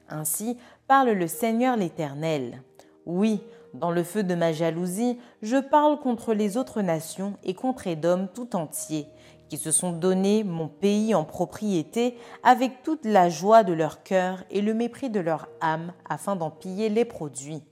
Ainsi 0.09 0.57
parle 0.87 1.09
le 1.11 1.27
Seigneur 1.27 1.77
l'Éternel. 1.77 2.61
Oui, 3.05 3.41
dans 3.73 3.91
le 3.91 4.03
feu 4.03 4.23
de 4.23 4.35
ma 4.35 4.53
jalousie, 4.53 5.19
je 5.41 5.57
parle 5.57 5.99
contre 5.99 6.33
les 6.33 6.57
autres 6.57 6.81
nations 6.81 7.33
et 7.43 7.53
contre 7.53 7.87
Édom 7.87 8.27
tout 8.33 8.55
entier, 8.55 9.07
qui 9.49 9.57
se 9.57 9.71
sont 9.71 9.91
donné 9.91 10.43
mon 10.43 10.67
pays 10.67 11.13
en 11.13 11.23
propriété 11.23 12.17
avec 12.43 12.83
toute 12.83 13.05
la 13.05 13.29
joie 13.29 13.63
de 13.63 13.73
leur 13.73 14.03
cœur 14.03 14.43
et 14.49 14.61
le 14.61 14.73
mépris 14.73 15.09
de 15.09 15.19
leur 15.19 15.49
âme 15.59 15.91
afin 16.07 16.35
d'en 16.35 16.51
piller 16.51 16.89
les 16.89 17.05
produits. 17.05 17.63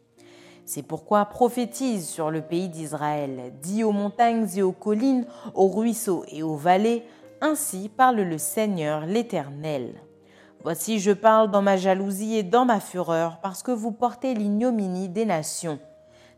C'est 0.66 0.84
pourquoi 0.84 1.26
prophétise 1.26 2.08
sur 2.08 2.32
le 2.32 2.42
pays 2.42 2.70
d'Israël, 2.70 3.54
dis 3.62 3.84
aux 3.84 3.92
montagnes 3.92 4.48
et 4.56 4.62
aux 4.62 4.72
collines, 4.72 5.26
aux 5.54 5.68
ruisseaux 5.68 6.24
et 6.30 6.42
aux 6.42 6.56
vallées, 6.56 7.04
ainsi 7.42 7.90
parle 7.90 8.22
le 8.22 8.38
Seigneur 8.38 9.06
l'Éternel. 9.06 9.94
Voici 10.64 11.00
je 11.00 11.12
parle 11.12 11.52
dans 11.52 11.62
ma 11.62 11.76
jalousie 11.76 12.38
et 12.38 12.44
dans 12.44 12.64
ma 12.64 12.80
fureur, 12.80 13.42
parce 13.42 13.64
que 13.64 13.72
vous 13.72 13.92
portez 13.92 14.34
l'ignominie 14.34 15.10
des 15.10 15.26
nations. 15.26 15.78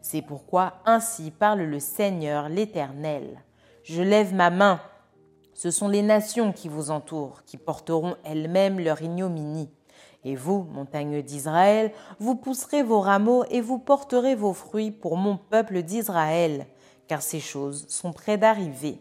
C'est 0.02 0.24
pourquoi 0.24 0.74
ainsi 0.86 1.30
parle 1.30 1.62
le 1.62 1.80
Seigneur 1.80 2.50
l'Éternel. 2.50 3.44
Je 3.84 4.02
lève 4.02 4.34
ma 4.34 4.50
main. 4.50 4.82
Ce 5.54 5.70
sont 5.70 5.88
les 5.88 6.02
nations 6.02 6.52
qui 6.52 6.70
vous 6.70 6.90
entourent, 6.90 7.44
qui 7.46 7.58
porteront 7.58 8.16
elles-mêmes 8.24 8.80
leur 8.80 9.04
ignominie. 9.04 9.70
Et 10.24 10.36
vous, 10.36 10.64
montagnes 10.72 11.22
d'Israël, 11.22 11.92
vous 12.20 12.34
pousserez 12.34 12.82
vos 12.82 13.02
rameaux 13.02 13.46
et 13.52 13.62
vous 13.62 13.78
porterez 13.78 14.34
vos 14.34 14.54
fruits 14.54 14.90
pour 14.90 15.18
mon 15.18 15.38
peuple 15.38 15.84
d'Israël, 15.84 16.66
car 17.08 17.22
ces 17.22 17.40
choses 17.40 17.86
sont 17.90 18.12
près 18.12 18.40
d'arriver. 18.40 19.00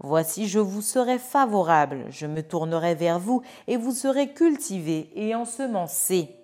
Voici, 0.00 0.46
je 0.46 0.60
vous 0.60 0.80
serai 0.80 1.18
favorable, 1.18 2.04
je 2.08 2.26
me 2.26 2.42
tournerai 2.42 2.94
vers 2.94 3.18
vous, 3.18 3.42
et 3.66 3.76
vous 3.76 3.90
serez 3.90 4.32
cultivés 4.32 5.10
et 5.16 5.34
ensemencés. 5.34 6.36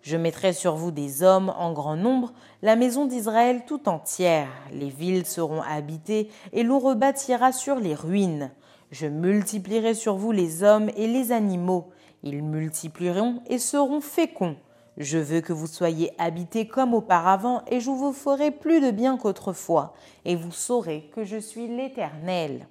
Je 0.00 0.16
mettrai 0.16 0.54
sur 0.54 0.74
vous 0.74 0.90
des 0.90 1.22
hommes 1.22 1.52
en 1.58 1.72
grand 1.72 1.96
nombre, 1.96 2.32
la 2.62 2.76
maison 2.76 3.04
d'Israël 3.04 3.64
tout 3.66 3.90
entière. 3.90 4.48
Les 4.72 4.88
villes 4.88 5.26
seront 5.26 5.60
habitées, 5.60 6.30
et 6.54 6.62
l'on 6.62 6.78
rebâtira 6.78 7.52
sur 7.52 7.76
les 7.76 7.94
ruines. 7.94 8.50
Je 8.90 9.06
multiplierai 9.06 9.92
sur 9.92 10.16
vous 10.16 10.32
les 10.32 10.62
hommes 10.62 10.90
et 10.96 11.06
les 11.06 11.30
animaux. 11.30 11.90
Ils 12.22 12.42
multiplieront 12.42 13.42
et 13.48 13.58
seront 13.58 14.00
féconds. 14.00 14.56
Je 14.96 15.18
veux 15.18 15.42
que 15.42 15.52
vous 15.52 15.66
soyez 15.66 16.12
habités 16.16 16.68
comme 16.68 16.94
auparavant, 16.94 17.62
et 17.70 17.80
je 17.80 17.90
vous 17.90 18.12
ferai 18.14 18.50
plus 18.50 18.80
de 18.80 18.90
bien 18.90 19.18
qu'autrefois, 19.18 19.92
et 20.24 20.36
vous 20.36 20.52
saurez 20.52 21.10
que 21.14 21.24
je 21.24 21.36
suis 21.36 21.68
l'Éternel. 21.68 22.66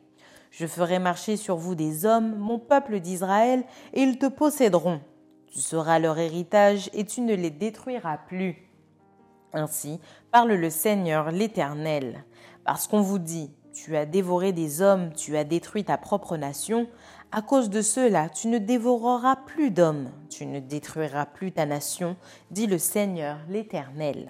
Je 0.53 0.67
ferai 0.67 0.99
marcher 0.99 1.35
sur 1.35 1.55
vous 1.55 1.73
des 1.73 2.05
hommes, 2.05 2.35
mon 2.37 2.59
peuple 2.59 2.99
d'Israël, 2.99 3.63
et 3.91 4.03
ils 4.03 4.19
te 4.19 4.27
posséderont. 4.27 5.01
Tu 5.47 5.57
seras 5.57 5.97
leur 5.97 6.19
héritage, 6.19 6.91
et 6.93 7.05
tu 7.05 7.21
ne 7.21 7.33
les 7.33 7.49
détruiras 7.49 8.19
plus. 8.27 8.69
Ainsi 9.51 9.99
parle 10.31 10.51
le 10.51 10.69
Seigneur 10.69 11.31
l'Éternel. 11.31 12.23
Parce 12.65 12.87
qu'on 12.87 13.01
vous 13.01 13.17
dit, 13.17 13.49
tu 13.73 13.97
as 13.97 14.05
dévoré 14.05 14.51
des 14.51 14.83
hommes, 14.83 15.11
tu 15.13 15.35
as 15.37 15.43
détruit 15.43 15.85
ta 15.85 15.97
propre 15.97 16.37
nation, 16.37 16.87
à 17.31 17.41
cause 17.41 17.71
de 17.71 17.81
cela, 17.81 18.29
tu 18.29 18.47
ne 18.47 18.59
dévoreras 18.59 19.37
plus 19.47 19.71
d'hommes, 19.71 20.11
tu 20.29 20.45
ne 20.45 20.59
détruiras 20.59 21.25
plus 21.25 21.51
ta 21.51 21.65
nation, 21.65 22.15
dit 22.51 22.67
le 22.67 22.77
Seigneur 22.77 23.39
l'Éternel. 23.49 24.29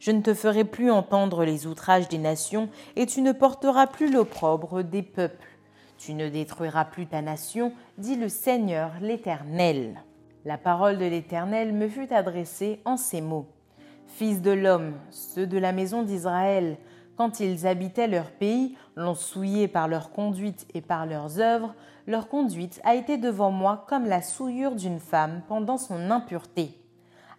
Je 0.00 0.10
ne 0.10 0.20
te 0.20 0.34
ferai 0.34 0.64
plus 0.64 0.90
entendre 0.90 1.44
les 1.44 1.68
outrages 1.68 2.08
des 2.08 2.18
nations, 2.18 2.70
et 2.96 3.06
tu 3.06 3.22
ne 3.22 3.30
porteras 3.30 3.86
plus 3.86 4.10
l'opprobre 4.10 4.82
des 4.82 5.02
peuples. 5.02 5.49
Tu 6.00 6.14
ne 6.14 6.30
détruiras 6.30 6.86
plus 6.86 7.06
ta 7.06 7.20
nation, 7.20 7.74
dit 7.98 8.16
le 8.16 8.30
Seigneur 8.30 8.92
l'Éternel. 9.02 10.02
La 10.46 10.56
parole 10.56 10.96
de 10.96 11.04
l'Éternel 11.04 11.74
me 11.74 11.88
fut 11.88 12.10
adressée 12.10 12.80
en 12.86 12.96
ces 12.96 13.20
mots. 13.20 13.48
Fils 14.06 14.40
de 14.40 14.50
l'homme, 14.50 14.94
ceux 15.10 15.46
de 15.46 15.58
la 15.58 15.72
maison 15.72 16.02
d'Israël, 16.02 16.78
quand 17.16 17.38
ils 17.40 17.66
habitaient 17.66 18.08
leur 18.08 18.30
pays, 18.30 18.78
l'ont 18.96 19.14
souillé 19.14 19.68
par 19.68 19.88
leur 19.88 20.10
conduite 20.10 20.66
et 20.72 20.80
par 20.80 21.04
leurs 21.04 21.38
œuvres, 21.38 21.74
leur 22.06 22.28
conduite 22.28 22.80
a 22.82 22.94
été 22.94 23.18
devant 23.18 23.50
moi 23.50 23.84
comme 23.86 24.06
la 24.06 24.22
souillure 24.22 24.76
d'une 24.76 25.00
femme 25.00 25.42
pendant 25.48 25.76
son 25.76 26.10
impureté. 26.10 26.80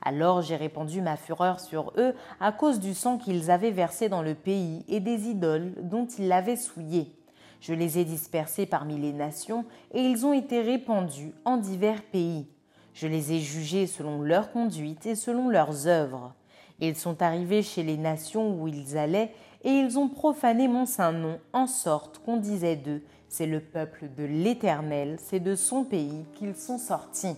Alors 0.04 0.44
j'ai 0.44 0.56
répandu 0.56 1.02
ma 1.02 1.18
fureur 1.18 1.60
sur 1.60 1.94
eux 1.98 2.14
à 2.40 2.52
cause 2.52 2.80
du 2.80 2.94
sang 2.94 3.18
qu'ils 3.18 3.50
avaient 3.50 3.72
versé 3.72 4.08
dans 4.08 4.22
le 4.22 4.36
pays 4.36 4.86
et 4.88 5.00
des 5.00 5.30
idoles 5.30 5.74
dont 5.82 6.06
ils 6.06 6.28
l'avaient 6.28 6.56
souillé. 6.56 7.16
Je 7.62 7.76
les 7.76 8.00
ai 8.00 8.06
dispersés 8.06 8.66
parmi 8.66 8.98
les 8.98 9.14
nations, 9.14 9.66
et 9.94 10.02
ils 10.02 10.26
ont 10.26 10.34
été 10.34 10.62
répandus 10.62 11.34
en 11.46 11.58
divers 11.58 12.04
pays. 12.04 12.48
Je 12.94 13.08
les 13.08 13.34
ai 13.34 13.40
jugés 13.40 13.88
selon 13.88 14.22
leur 14.22 14.52
conduite 14.52 15.06
et 15.06 15.16
selon 15.16 15.48
leurs 15.48 15.88
œuvres. 15.88 16.34
Ils 16.80 16.96
sont 16.96 17.22
arrivés 17.22 17.62
chez 17.62 17.84
les 17.84 17.98
nations 17.98 18.60
où 18.60 18.68
ils 18.68 18.98
allaient, 18.98 19.32
et 19.64 19.70
ils 19.70 20.00
ont 20.00 20.10
profané 20.10 20.68
mon 20.68 20.88
saint 20.88 21.12
nom, 21.12 21.40
en 21.54 21.68
sorte 21.68 22.18
qu'on 22.18 22.38
disait 22.38 22.76
d'eux, 22.76 23.04
c'est 23.30 23.46
le 23.46 23.60
peuple 23.60 24.10
de 24.18 24.24
l'Éternel, 24.24 25.18
c'est 25.20 25.40
de 25.40 25.56
son 25.56 25.84
pays 25.84 26.26
qu'ils 26.34 26.56
sont 26.56 26.80
sortis. 26.80 27.38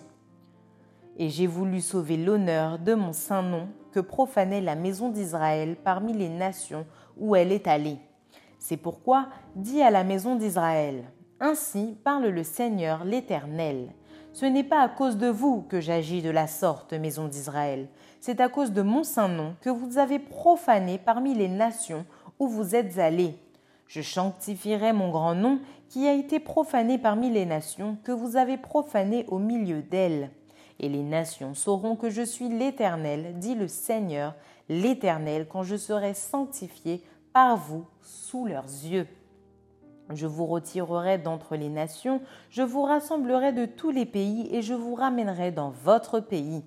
Et 1.17 1.29
j'ai 1.29 1.47
voulu 1.47 1.81
sauver 1.81 2.15
l'honneur 2.15 2.79
de 2.79 2.93
mon 2.93 3.11
saint 3.11 3.43
nom 3.43 3.67
que 3.91 3.99
profanait 3.99 4.61
la 4.61 4.75
maison 4.75 5.09
d'Israël 5.09 5.75
parmi 5.83 6.13
les 6.13 6.29
nations 6.29 6.85
où 7.17 7.35
elle 7.35 7.51
est 7.51 7.67
allée. 7.67 7.99
C'est 8.63 8.77
pourquoi 8.77 9.27
dis 9.57 9.81
à 9.81 9.91
la 9.91 10.05
maison 10.05 10.37
d'Israël, 10.37 11.03
Ainsi 11.41 11.97
parle 12.01 12.27
le 12.27 12.43
Seigneur 12.45 13.03
l'Éternel. 13.03 13.89
Ce 14.31 14.45
n'est 14.45 14.63
pas 14.63 14.79
à 14.79 14.87
cause 14.87 15.17
de 15.17 15.27
vous 15.27 15.63
que 15.63 15.81
j'agis 15.81 16.21
de 16.21 16.29
la 16.29 16.47
sorte, 16.47 16.93
maison 16.93 17.27
d'Israël, 17.27 17.89
c'est 18.21 18.39
à 18.39 18.47
cause 18.47 18.71
de 18.71 18.81
mon 18.81 19.03
saint 19.03 19.27
nom 19.27 19.53
que 19.59 19.69
vous 19.69 19.97
avez 19.97 20.17
profané 20.17 20.97
parmi 20.97 21.33
les 21.33 21.49
nations 21.49 22.05
où 22.39 22.47
vous 22.47 22.73
êtes 22.73 22.99
allés. 22.99 23.35
Je 23.87 24.01
sanctifierai 24.01 24.93
mon 24.93 25.11
grand 25.11 25.35
nom 25.35 25.59
qui 25.89 26.07
a 26.07 26.13
été 26.13 26.39
profané 26.39 26.97
parmi 26.97 27.29
les 27.29 27.45
nations 27.45 27.97
que 28.05 28.13
vous 28.13 28.37
avez 28.37 28.55
profané 28.55 29.25
au 29.27 29.39
milieu 29.39 29.81
d'elles. 29.81 30.29
Et 30.79 30.87
les 30.87 31.03
nations 31.03 31.53
sauront 31.53 31.97
que 31.97 32.09
je 32.09 32.21
suis 32.21 32.47
l'Éternel, 32.47 33.33
dit 33.39 33.55
le 33.55 33.67
Seigneur, 33.67 34.35
l'Éternel, 34.69 35.47
quand 35.49 35.63
je 35.63 35.75
serai 35.75 36.13
sanctifié 36.13 37.03
par 37.33 37.57
vous 37.57 37.85
sous 38.01 38.45
leurs 38.45 38.63
yeux. 38.63 39.07
Je 40.13 40.27
vous 40.27 40.45
retirerai 40.45 41.17
d'entre 41.17 41.55
les 41.55 41.69
nations, 41.69 42.21
je 42.49 42.61
vous 42.61 42.83
rassemblerai 42.83 43.51
de 43.51 43.65
tous 43.65 43.89
les 43.89 44.05
pays 44.05 44.47
et 44.55 44.61
je 44.61 44.73
vous 44.73 44.95
ramènerai 44.95 45.51
dans 45.51 45.71
votre 45.71 46.19
pays. 46.19 46.63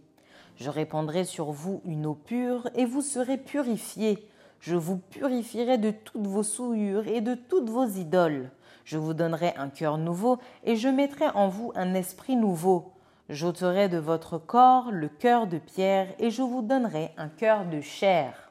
Je 0.57 0.71
répandrai 0.71 1.25
sur 1.25 1.53
vous 1.53 1.81
une 1.85 2.07
eau 2.07 2.15
pure 2.15 2.69
et 2.75 2.87
vous 2.87 3.03
serez 3.03 3.37
purifiés. 3.37 4.27
Je 4.59 4.75
vous 4.75 4.97
purifierai 4.97 5.79
de 5.79 5.91
toutes 5.91 6.27
vos 6.27 6.43
souillures 6.43 7.07
et 7.07 7.21
de 7.21 7.35
toutes 7.35 7.69
vos 7.69 7.87
idoles. 7.87 8.51
Je 8.85 8.97
vous 8.97 9.15
donnerai 9.15 9.55
un 9.59 9.69
cœur 9.69 9.99
nouveau 9.99 10.39
et 10.65 10.77
je 10.77 10.89
mettrai 10.89 11.29
en 11.35 11.49
vous 11.49 11.73
un 11.77 11.95
esprit 11.95 12.37
nouveau. 12.37 12.93
J'ôterai 13.29 13.89
de 13.89 13.99
votre 13.99 14.39
corps 14.39 14.91
le 14.91 15.09
cœur 15.09 15.47
de 15.47 15.59
pierre 15.59 16.09
et 16.19 16.31
je 16.31 16.43
vous 16.43 16.63
donnerai 16.63 17.11
un 17.19 17.29
cœur 17.29 17.67
de 17.67 17.81
chair. 17.81 18.46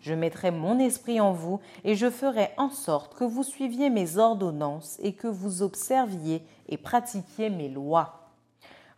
Je 0.00 0.14
mettrai 0.14 0.50
mon 0.50 0.78
esprit 0.78 1.20
en 1.20 1.32
vous 1.32 1.60
et 1.84 1.94
je 1.94 2.10
ferai 2.10 2.50
en 2.56 2.70
sorte 2.70 3.14
que 3.14 3.24
vous 3.24 3.42
suiviez 3.42 3.90
mes 3.90 4.16
ordonnances 4.16 4.98
et 5.02 5.12
que 5.12 5.26
vous 5.26 5.62
observiez 5.62 6.42
et 6.68 6.76
pratiquiez 6.76 7.50
mes 7.50 7.68
lois. 7.68 8.30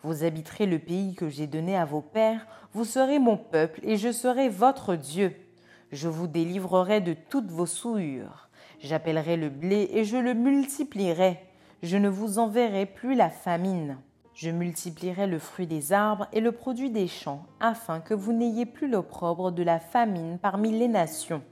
Vous 0.03 0.25
habiterez 0.25 0.67
le 0.67 0.79
pays 0.79 1.15
que 1.15 1.29
j'ai 1.29 1.47
donné 1.47 1.77
à 1.77 1.85
vos 1.85 2.01
pères, 2.01 2.47
vous 2.73 2.85
serez 2.85 3.19
mon 3.19 3.37
peuple 3.37 3.81
et 3.83 3.97
je 3.97 4.13
serai 4.13 4.49
votre 4.49 4.95
Dieu. 4.95 5.35
Je 5.93 6.09
vous 6.09 6.27
délivrerai 6.27 7.01
de 7.01 7.15
toutes 7.29 7.51
vos 7.51 7.67
souillures. 7.67 8.49
J'appellerai 8.81 9.37
le 9.37 9.49
blé 9.51 9.91
et 9.93 10.05
je 10.05 10.17
le 10.17 10.35
multiplierai. 10.35 11.39
Je 11.83 11.97
ne 11.97 12.09
vous 12.09 12.39
enverrai 12.39 12.87
plus 12.87 13.15
la 13.15 13.29
famine. 13.29 13.99
Je 14.35 14.51
multiplierai 14.51 15.27
le 15.27 15.39
fruit 15.39 15.67
des 15.67 15.93
arbres 15.93 16.27
et 16.33 16.41
le 16.41 16.53
produit 16.53 16.91
des 16.91 17.09
champs, 17.09 17.43
afin 17.61 18.01
que 18.01 18.15
vous 18.15 18.33
n'ayez 18.33 18.65
plus 18.67 18.89
l'opprobre 18.89 19.53
de 19.53 19.63
la 19.63 19.79
famine 19.79 20.39
parmi 20.41 20.71
les 20.71 20.89
nations. 20.89 21.43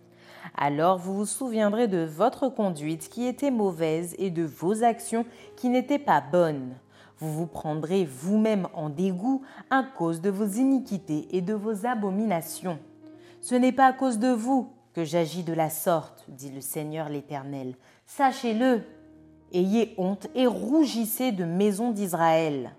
Alors 0.56 0.98
vous 0.98 1.14
vous 1.14 1.26
souviendrez 1.26 1.88
de 1.88 2.04
votre 2.04 2.48
conduite 2.48 3.08
qui 3.08 3.26
était 3.26 3.50
mauvaise 3.50 4.14
et 4.18 4.30
de 4.30 4.44
vos 4.44 4.84
actions 4.84 5.26
qui 5.56 5.68
n'étaient 5.68 5.98
pas 5.98 6.20
bonnes. 6.20 6.74
Vous 7.18 7.32
vous 7.32 7.46
prendrez 7.46 8.04
vous-même 8.04 8.68
en 8.74 8.90
dégoût 8.90 9.42
à 9.70 9.82
cause 9.82 10.20
de 10.20 10.30
vos 10.30 10.46
iniquités 10.46 11.26
et 11.36 11.42
de 11.42 11.54
vos 11.54 11.84
abominations. 11.84 12.78
Ce 13.40 13.54
n'est 13.54 13.72
pas 13.72 13.86
à 13.86 13.92
cause 13.92 14.18
de 14.18 14.28
vous 14.28 14.72
que 14.94 15.04
j'agis 15.04 15.42
de 15.42 15.52
la 15.52 15.70
sorte, 15.70 16.24
dit 16.28 16.50
le 16.50 16.60
Seigneur 16.60 17.08
l'Éternel. 17.08 17.74
Sachez-le. 18.06 18.82
Ayez 19.52 19.94
honte 19.96 20.26
et 20.34 20.46
rougissez 20.46 21.32
de 21.32 21.44
maison 21.44 21.90
d'Israël. 21.90 22.76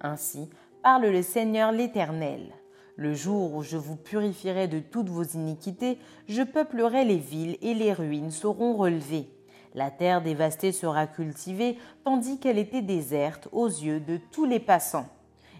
Ainsi 0.00 0.48
parle 0.82 1.06
le 1.06 1.22
Seigneur 1.22 1.72
l'Éternel. 1.72 2.52
Le 2.94 3.12
jour 3.12 3.54
où 3.54 3.62
je 3.62 3.76
vous 3.76 3.96
purifierai 3.96 4.68
de 4.68 4.78
toutes 4.78 5.08
vos 5.08 5.24
iniquités, 5.24 5.98
je 6.28 6.42
peuplerai 6.42 7.04
les 7.04 7.16
villes 7.16 7.56
et 7.60 7.74
les 7.74 7.92
ruines 7.92 8.30
seront 8.30 8.76
relevées. 8.76 9.28
La 9.74 9.90
terre 9.90 10.22
dévastée 10.22 10.70
sera 10.70 11.08
cultivée, 11.08 11.76
tandis 12.04 12.38
qu'elle 12.38 12.58
était 12.58 12.82
déserte 12.82 13.48
aux 13.50 13.66
yeux 13.66 13.98
de 13.98 14.20
tous 14.30 14.44
les 14.44 14.60
passants. 14.60 15.08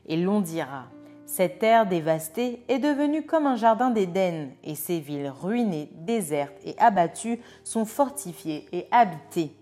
Et 0.06 0.16
l'on 0.16 0.40
dira, 0.40 0.84
cette 1.26 1.58
terre 1.58 1.86
dévastée 1.86 2.62
est 2.68 2.78
devenue 2.78 3.24
comme 3.24 3.46
un 3.46 3.56
jardin 3.56 3.90
d'Éden, 3.90 4.50
et 4.62 4.74
ces 4.76 5.00
villes 5.00 5.32
ruinées, 5.40 5.90
désertes 5.94 6.60
et 6.64 6.76
abattues 6.78 7.40
sont 7.64 7.86
fortifiées 7.86 8.68
et 8.70 8.86
habitées. 8.92 9.56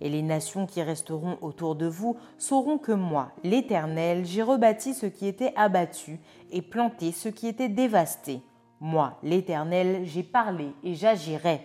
Et 0.00 0.10
les 0.10 0.22
nations 0.22 0.66
qui 0.66 0.82
resteront 0.82 1.38
autour 1.40 1.74
de 1.74 1.86
vous 1.86 2.16
sauront 2.38 2.78
que 2.78 2.92
moi, 2.92 3.30
l'Éternel, 3.42 4.26
j'ai 4.26 4.42
rebâti 4.42 4.92
ce 4.92 5.06
qui 5.06 5.26
était 5.26 5.52
abattu 5.56 6.20
et 6.50 6.62
planté 6.62 7.12
ce 7.12 7.28
qui 7.28 7.48
était 7.48 7.68
dévasté. 7.68 8.42
Moi, 8.80 9.16
l'Éternel, 9.22 10.04
j'ai 10.04 10.22
parlé 10.22 10.68
et 10.84 10.94
j'agirai. 10.94 11.60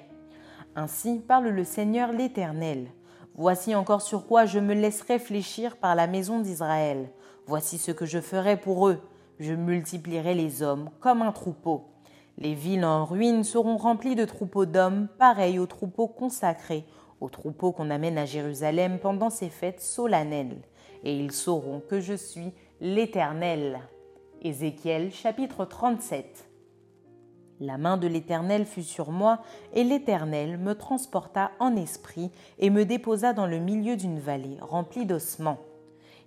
Ainsi 0.75 1.19
parle 1.19 1.49
le 1.49 1.65
Seigneur 1.65 2.13
l'Éternel. 2.13 2.87
Voici 3.35 3.75
encore 3.75 4.01
sur 4.01 4.27
quoi 4.27 4.45
je 4.45 4.59
me 4.59 4.73
laisse 4.73 5.01
réfléchir 5.01 5.75
par 5.75 5.95
la 5.95 6.07
maison 6.07 6.39
d'Israël. 6.39 7.09
Voici 7.47 7.77
ce 7.77 7.91
que 7.91 8.05
je 8.05 8.19
ferai 8.19 8.55
pour 8.55 8.87
eux. 8.87 9.01
Je 9.39 9.53
multiplierai 9.53 10.35
les 10.35 10.61
hommes 10.61 10.89
comme 11.01 11.21
un 11.21 11.33
troupeau. 11.33 11.85
Les 12.37 12.53
villes 12.53 12.85
en 12.85 13.03
ruine 13.03 13.43
seront 13.43 13.77
remplies 13.77 14.15
de 14.15 14.25
troupeaux 14.25 14.65
d'hommes, 14.65 15.07
pareils 15.17 15.59
aux 15.59 15.65
troupeaux 15.65 16.07
consacrés, 16.07 16.85
aux 17.21 17.29
troupeaux 17.29 17.71
qu'on 17.71 17.89
amène 17.89 18.17
à 18.17 18.25
Jérusalem 18.25 18.99
pendant 18.99 19.29
ces 19.29 19.49
fêtes 19.49 19.81
solennelles. 19.81 20.61
Et 21.03 21.15
ils 21.15 21.31
sauront 21.31 21.81
que 21.87 22.01
je 22.01 22.13
suis 22.13 22.51
l'Éternel. 22.81 23.79
Ézéchiel 24.41 25.11
chapitre 25.11 25.65
37 25.65 26.47
la 27.61 27.77
main 27.77 27.95
de 27.95 28.07
l'Éternel 28.07 28.65
fut 28.65 28.83
sur 28.83 29.11
moi, 29.11 29.39
et 29.73 29.83
l'Éternel 29.83 30.57
me 30.57 30.73
transporta 30.73 31.51
en 31.59 31.75
esprit 31.75 32.31
et 32.57 32.71
me 32.71 32.85
déposa 32.85 33.33
dans 33.33 33.45
le 33.45 33.59
milieu 33.59 33.95
d'une 33.95 34.19
vallée 34.19 34.57
remplie 34.61 35.05
d'ossements. 35.05 35.59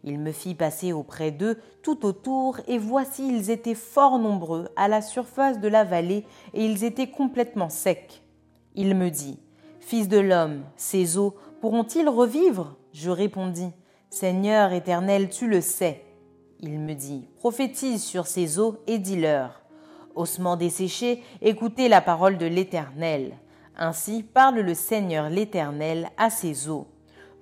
Il 0.04 0.20
me 0.20 0.30
fit 0.30 0.54
passer 0.54 0.92
auprès 0.92 1.33
d'eux 1.33 1.59
tout 1.83 2.07
autour, 2.07 2.61
et 2.68 2.78
voici 2.78 3.26
ils 3.26 3.50
étaient 3.50 3.74
fort 3.74 4.18
nombreux 4.18 4.68
à 4.76 4.87
la 4.87 5.02
surface 5.02 5.59
de 5.59 5.66
la 5.66 5.83
vallée, 5.83 6.24
et 6.52 6.64
ils 6.64 6.85
étaient 6.85 7.11
complètement 7.11 7.68
secs. 7.68 8.22
Il 8.76 8.94
me 8.94 9.11
dit, 9.11 9.40
Fils 9.87 10.09
de 10.09 10.18
l'homme, 10.18 10.62
ces 10.77 11.18
eaux 11.18 11.35
pourront-ils 11.61 12.09
revivre? 12.09 12.77
Je 12.94 13.11
répondis, 13.11 13.70
Seigneur 14.09 14.73
éternel, 14.73 15.29
tu 15.29 15.47
le 15.47 15.61
sais. 15.61 16.03
Il 16.61 16.81
me 16.81 16.94
dit, 16.94 17.29
Prophétise 17.37 18.03
sur 18.03 18.27
ces 18.27 18.59
eaux 18.59 18.79
et 18.87 18.99
dis-leur 18.99 19.61
ossements 20.14 20.57
desséchés, 20.57 21.23
écoutez 21.42 21.88
la 21.88 22.01
parole 22.01 22.38
de 22.38 22.47
l'Éternel. 22.47 23.37
Ainsi 23.77 24.23
parle 24.23 24.61
le 24.61 24.73
Seigneur 24.73 25.29
l'Éternel 25.29 26.09
à 26.16 26.31
ses 26.31 26.70
eaux. 26.70 26.87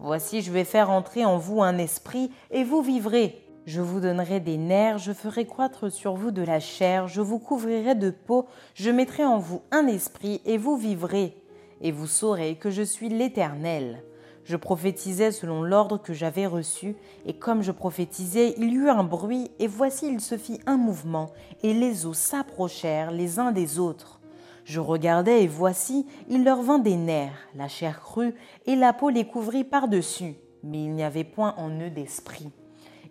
Voici, 0.00 0.42
je 0.42 0.50
vais 0.50 0.64
faire 0.64 0.90
entrer 0.90 1.24
en 1.24 1.38
vous 1.38 1.62
un 1.62 1.78
esprit, 1.78 2.32
et 2.50 2.64
vous 2.64 2.82
vivrez. 2.82 3.46
Je 3.66 3.80
vous 3.80 4.00
donnerai 4.00 4.40
des 4.40 4.56
nerfs, 4.56 4.98
je 4.98 5.12
ferai 5.12 5.46
croître 5.46 5.92
sur 5.92 6.14
vous 6.14 6.32
de 6.32 6.42
la 6.42 6.58
chair, 6.58 7.06
je 7.06 7.20
vous 7.20 7.38
couvrirai 7.38 7.94
de 7.94 8.10
peau, 8.10 8.46
je 8.74 8.90
mettrai 8.90 9.24
en 9.24 9.38
vous 9.38 9.62
un 9.70 9.86
esprit, 9.86 10.40
et 10.44 10.58
vous 10.58 10.76
vivrez. 10.76 11.36
Et 11.82 11.92
vous 11.92 12.06
saurez 12.06 12.56
que 12.56 12.70
je 12.70 12.82
suis 12.82 13.08
l'Éternel. 13.08 14.02
Je 14.44 14.56
prophétisais 14.56 15.30
selon 15.30 15.62
l'ordre 15.62 15.98
que 15.98 16.12
j'avais 16.12 16.46
reçu, 16.46 16.96
et 17.26 17.34
comme 17.34 17.62
je 17.62 17.70
prophétisais, 17.70 18.54
il 18.56 18.72
y 18.72 18.76
eut 18.76 18.88
un 18.88 19.04
bruit, 19.04 19.50
et 19.58 19.66
voici 19.66 20.08
il 20.08 20.20
se 20.20 20.36
fit 20.36 20.60
un 20.66 20.76
mouvement, 20.76 21.30
et 21.62 21.74
les 21.74 22.06
eaux 22.06 22.14
s'approchèrent 22.14 23.12
les 23.12 23.38
uns 23.38 23.52
des 23.52 23.78
autres. 23.78 24.20
Je 24.64 24.80
regardais, 24.80 25.44
et 25.44 25.46
voici, 25.48 26.06
il 26.28 26.44
leur 26.44 26.62
vint 26.62 26.78
des 26.78 26.96
nerfs, 26.96 27.48
la 27.54 27.68
chair 27.68 28.00
crue, 28.00 28.34
et 28.66 28.74
la 28.74 28.92
peau 28.92 29.10
les 29.10 29.26
couvrit 29.26 29.64
par-dessus, 29.64 30.34
mais 30.64 30.84
il 30.84 30.92
n'y 30.92 31.04
avait 31.04 31.24
point 31.24 31.54
en 31.56 31.70
eux 31.80 31.90
d'esprit. 31.90 32.50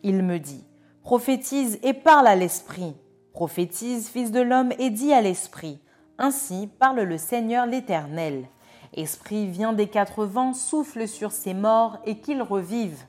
Il 0.03 0.23
me 0.23 0.39
dit, 0.39 0.65
Prophétise 1.03 1.79
et 1.81 1.93
parle 1.93 2.27
à 2.27 2.35
l'esprit. 2.35 2.93
Prophétise, 3.33 4.09
fils 4.09 4.31
de 4.31 4.41
l'homme, 4.41 4.71
et 4.79 4.89
dis 4.89 5.13
à 5.13 5.21
l'esprit. 5.21 5.79
Ainsi 6.17 6.69
parle 6.79 7.01
le 7.01 7.17
Seigneur 7.17 7.65
l'Éternel. 7.65 8.45
Esprit 8.93 9.47
vient 9.47 9.73
des 9.73 9.87
quatre 9.87 10.25
vents, 10.25 10.53
souffle 10.53 11.07
sur 11.07 11.31
ces 11.31 11.53
morts 11.53 11.97
et 12.05 12.19
qu'ils 12.19 12.41
revivent. 12.41 13.05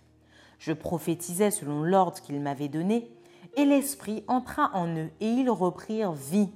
Je 0.58 0.72
prophétisais 0.72 1.50
selon 1.50 1.82
l'ordre 1.82 2.20
qu'il 2.20 2.40
m'avait 2.40 2.68
donné, 2.68 3.10
et 3.56 3.64
l'Esprit 3.64 4.22
entra 4.28 4.70
en 4.74 4.86
eux, 4.96 5.10
et 5.20 5.28
ils 5.28 5.50
reprirent 5.50 6.12
vie. 6.12 6.50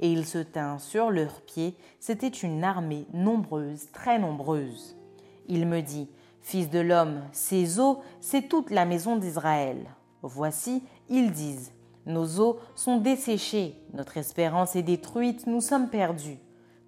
Et 0.00 0.10
ils 0.10 0.26
se 0.26 0.38
tinrent 0.38 0.80
sur 0.80 1.10
leurs 1.10 1.40
pieds, 1.42 1.76
c'était 2.00 2.26
une 2.26 2.64
armée 2.64 3.06
nombreuse, 3.12 3.92
très 3.92 4.18
nombreuse. 4.18 4.96
Il 5.46 5.66
me 5.66 5.80
dit, 5.80 6.08
Fils 6.40 6.68
de 6.68 6.80
l'homme, 6.80 7.22
ces 7.32 7.78
eaux, 7.78 8.02
c'est 8.20 8.48
toute 8.48 8.70
la 8.70 8.84
maison 8.84 9.16
d'Israël. 9.16 9.86
Voici, 10.20 10.82
ils 11.08 11.30
disent, 11.30 11.72
Nos 12.06 12.40
eaux 12.40 12.58
sont 12.74 12.98
desséchées, 12.98 13.76
notre 13.94 14.16
espérance 14.16 14.74
est 14.74 14.82
détruite, 14.82 15.46
nous 15.46 15.60
sommes 15.60 15.88
perdus. 15.88 16.38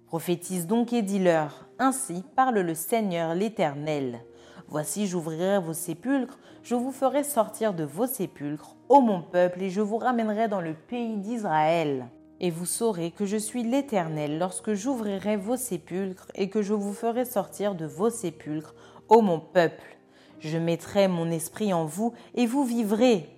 Prophétise 0.07 0.67
donc 0.67 0.93
et 0.93 1.01
dis-leur, 1.01 1.67
ainsi 1.79 2.23
parle 2.37 2.59
le 2.59 2.75
Seigneur 2.75 3.35
l'Éternel. 3.35 4.21
Voici, 4.69 5.05
j'ouvrirai 5.05 5.59
vos 5.59 5.73
sépulcres, 5.73 6.39
je 6.63 6.75
vous 6.75 6.93
ferai 6.93 7.25
sortir 7.25 7.73
de 7.73 7.83
vos 7.83 8.07
sépulcres, 8.07 8.77
ô 8.87 9.01
mon 9.01 9.21
peuple, 9.21 9.63
et 9.63 9.69
je 9.69 9.81
vous 9.81 9.97
ramènerai 9.97 10.47
dans 10.47 10.61
le 10.61 10.75
pays 10.75 11.17
d'Israël. 11.17 12.07
Et 12.39 12.51
vous 12.51 12.65
saurez 12.65 13.11
que 13.11 13.25
je 13.25 13.35
suis 13.35 13.63
l'Éternel 13.63 14.39
lorsque 14.39 14.73
j'ouvrirai 14.73 15.35
vos 15.35 15.57
sépulcres 15.57 16.31
et 16.35 16.49
que 16.49 16.61
je 16.61 16.73
vous 16.73 16.93
ferai 16.93 17.25
sortir 17.25 17.75
de 17.75 17.85
vos 17.85 18.09
sépulcres, 18.09 18.75
ô 19.09 19.19
mon 19.19 19.41
peuple. 19.41 19.97
Je 20.39 20.57
mettrai 20.57 21.09
mon 21.09 21.29
esprit 21.31 21.73
en 21.73 21.83
vous 21.83 22.13
et 22.33 22.45
vous 22.45 22.63
vivrez. 22.63 23.29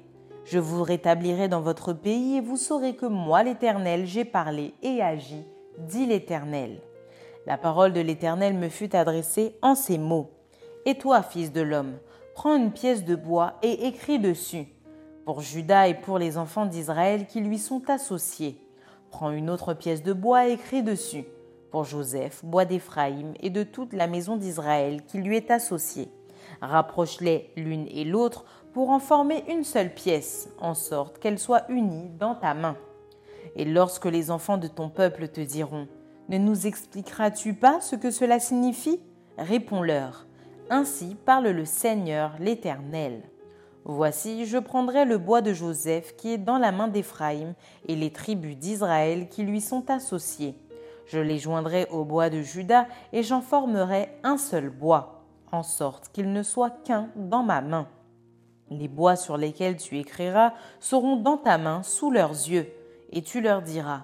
Je 0.45 0.59
vous 0.59 0.83
rétablirai 0.83 1.47
dans 1.47 1.61
votre 1.61 1.93
pays 1.93 2.37
et 2.37 2.41
vous 2.41 2.57
saurez 2.57 2.95
que 2.95 3.07
moi, 3.07 3.41
l'Éternel, 3.41 4.05
j'ai 4.05 4.25
parlé 4.25 4.75
et 4.83 5.01
agi 5.01 5.43
dit 5.87 6.05
l'Éternel. 6.05 6.81
La 7.45 7.57
parole 7.57 7.93
de 7.93 8.01
l'Éternel 8.01 8.53
me 8.53 8.69
fut 8.69 8.95
adressée 8.95 9.55
en 9.61 9.75
ces 9.75 9.97
mots. 9.97 10.31
Et 10.85 10.95
toi, 10.95 11.21
fils 11.21 11.51
de 11.51 11.61
l'homme, 11.61 11.97
prends 12.35 12.55
une 12.55 12.71
pièce 12.71 13.05
de 13.05 13.15
bois 13.15 13.53
et 13.63 13.87
écris 13.87 14.19
dessus. 14.19 14.67
Pour 15.25 15.41
Judas 15.41 15.87
et 15.87 15.93
pour 15.93 16.17
les 16.17 16.37
enfants 16.37 16.65
d'Israël 16.65 17.27
qui 17.27 17.41
lui 17.41 17.57
sont 17.57 17.89
associés. 17.89 18.57
Prends 19.11 19.31
une 19.31 19.49
autre 19.49 19.73
pièce 19.73 20.03
de 20.03 20.13
bois 20.13 20.47
et 20.47 20.53
écris 20.53 20.83
dessus. 20.83 21.25
Pour 21.71 21.83
Joseph, 21.83 22.43
bois 22.43 22.65
d'Éphraïm 22.65 23.33
et 23.39 23.49
de 23.49 23.63
toute 23.63 23.93
la 23.93 24.07
maison 24.07 24.37
d'Israël 24.37 25.03
qui 25.05 25.19
lui 25.19 25.37
est 25.37 25.51
associée. 25.51 26.09
Rapproche-les 26.61 27.51
l'une 27.55 27.87
et 27.89 28.05
l'autre 28.05 28.45
pour 28.73 28.89
en 28.89 28.99
former 28.99 29.43
une 29.49 29.63
seule 29.63 29.93
pièce, 29.93 30.49
en 30.59 30.73
sorte 30.73 31.19
qu'elle 31.19 31.39
soit 31.39 31.69
unie 31.69 32.09
dans 32.19 32.35
ta 32.35 32.53
main. 32.53 32.75
Et 33.55 33.65
lorsque 33.65 34.05
les 34.05 34.31
enfants 34.31 34.57
de 34.57 34.67
ton 34.67 34.89
peuple 34.89 35.27
te 35.27 35.41
diront, 35.41 35.87
Ne 36.29 36.37
nous 36.37 36.67
expliqueras-tu 36.67 37.53
pas 37.53 37.81
ce 37.81 37.95
que 37.95 38.11
cela 38.11 38.39
signifie? 38.39 38.99
Réponds-leur, 39.37 40.27
Ainsi 40.69 41.15
parle 41.25 41.47
le 41.47 41.65
Seigneur 41.65 42.33
l'Éternel. 42.39 43.23
Voici, 43.85 44.45
je 44.45 44.57
prendrai 44.57 45.05
le 45.05 45.17
bois 45.17 45.41
de 45.41 45.53
Joseph 45.53 46.15
qui 46.15 46.33
est 46.33 46.37
dans 46.37 46.57
la 46.57 46.71
main 46.71 46.87
d'Éphraïm 46.87 47.53
et 47.87 47.95
les 47.95 48.11
tribus 48.11 48.57
d'Israël 48.57 49.29
qui 49.29 49.43
lui 49.43 49.61
sont 49.61 49.89
associées. 49.89 50.55
Je 51.07 51.19
les 51.19 51.39
joindrai 51.39 51.87
au 51.89 52.05
bois 52.05 52.29
de 52.29 52.41
Juda 52.41 52.85
et 53.13 53.23
j'en 53.23 53.41
formerai 53.41 54.09
un 54.23 54.37
seul 54.37 54.69
bois, 54.69 55.23
en 55.51 55.63
sorte 55.63 56.09
qu'il 56.09 56.31
ne 56.31 56.43
soit 56.43 56.83
qu'un 56.83 57.09
dans 57.15 57.41
ma 57.41 57.61
main. 57.61 57.87
Les 58.69 58.87
bois 58.87 59.15
sur 59.15 59.37
lesquels 59.37 59.77
tu 59.77 59.97
écriras 59.97 60.53
seront 60.79 61.15
dans 61.15 61.37
ta 61.37 61.57
main 61.57 61.81
sous 61.81 62.11
leurs 62.11 62.29
yeux 62.29 62.71
et 63.11 63.21
tu 63.21 63.41
leur 63.41 63.61
diras, 63.61 64.03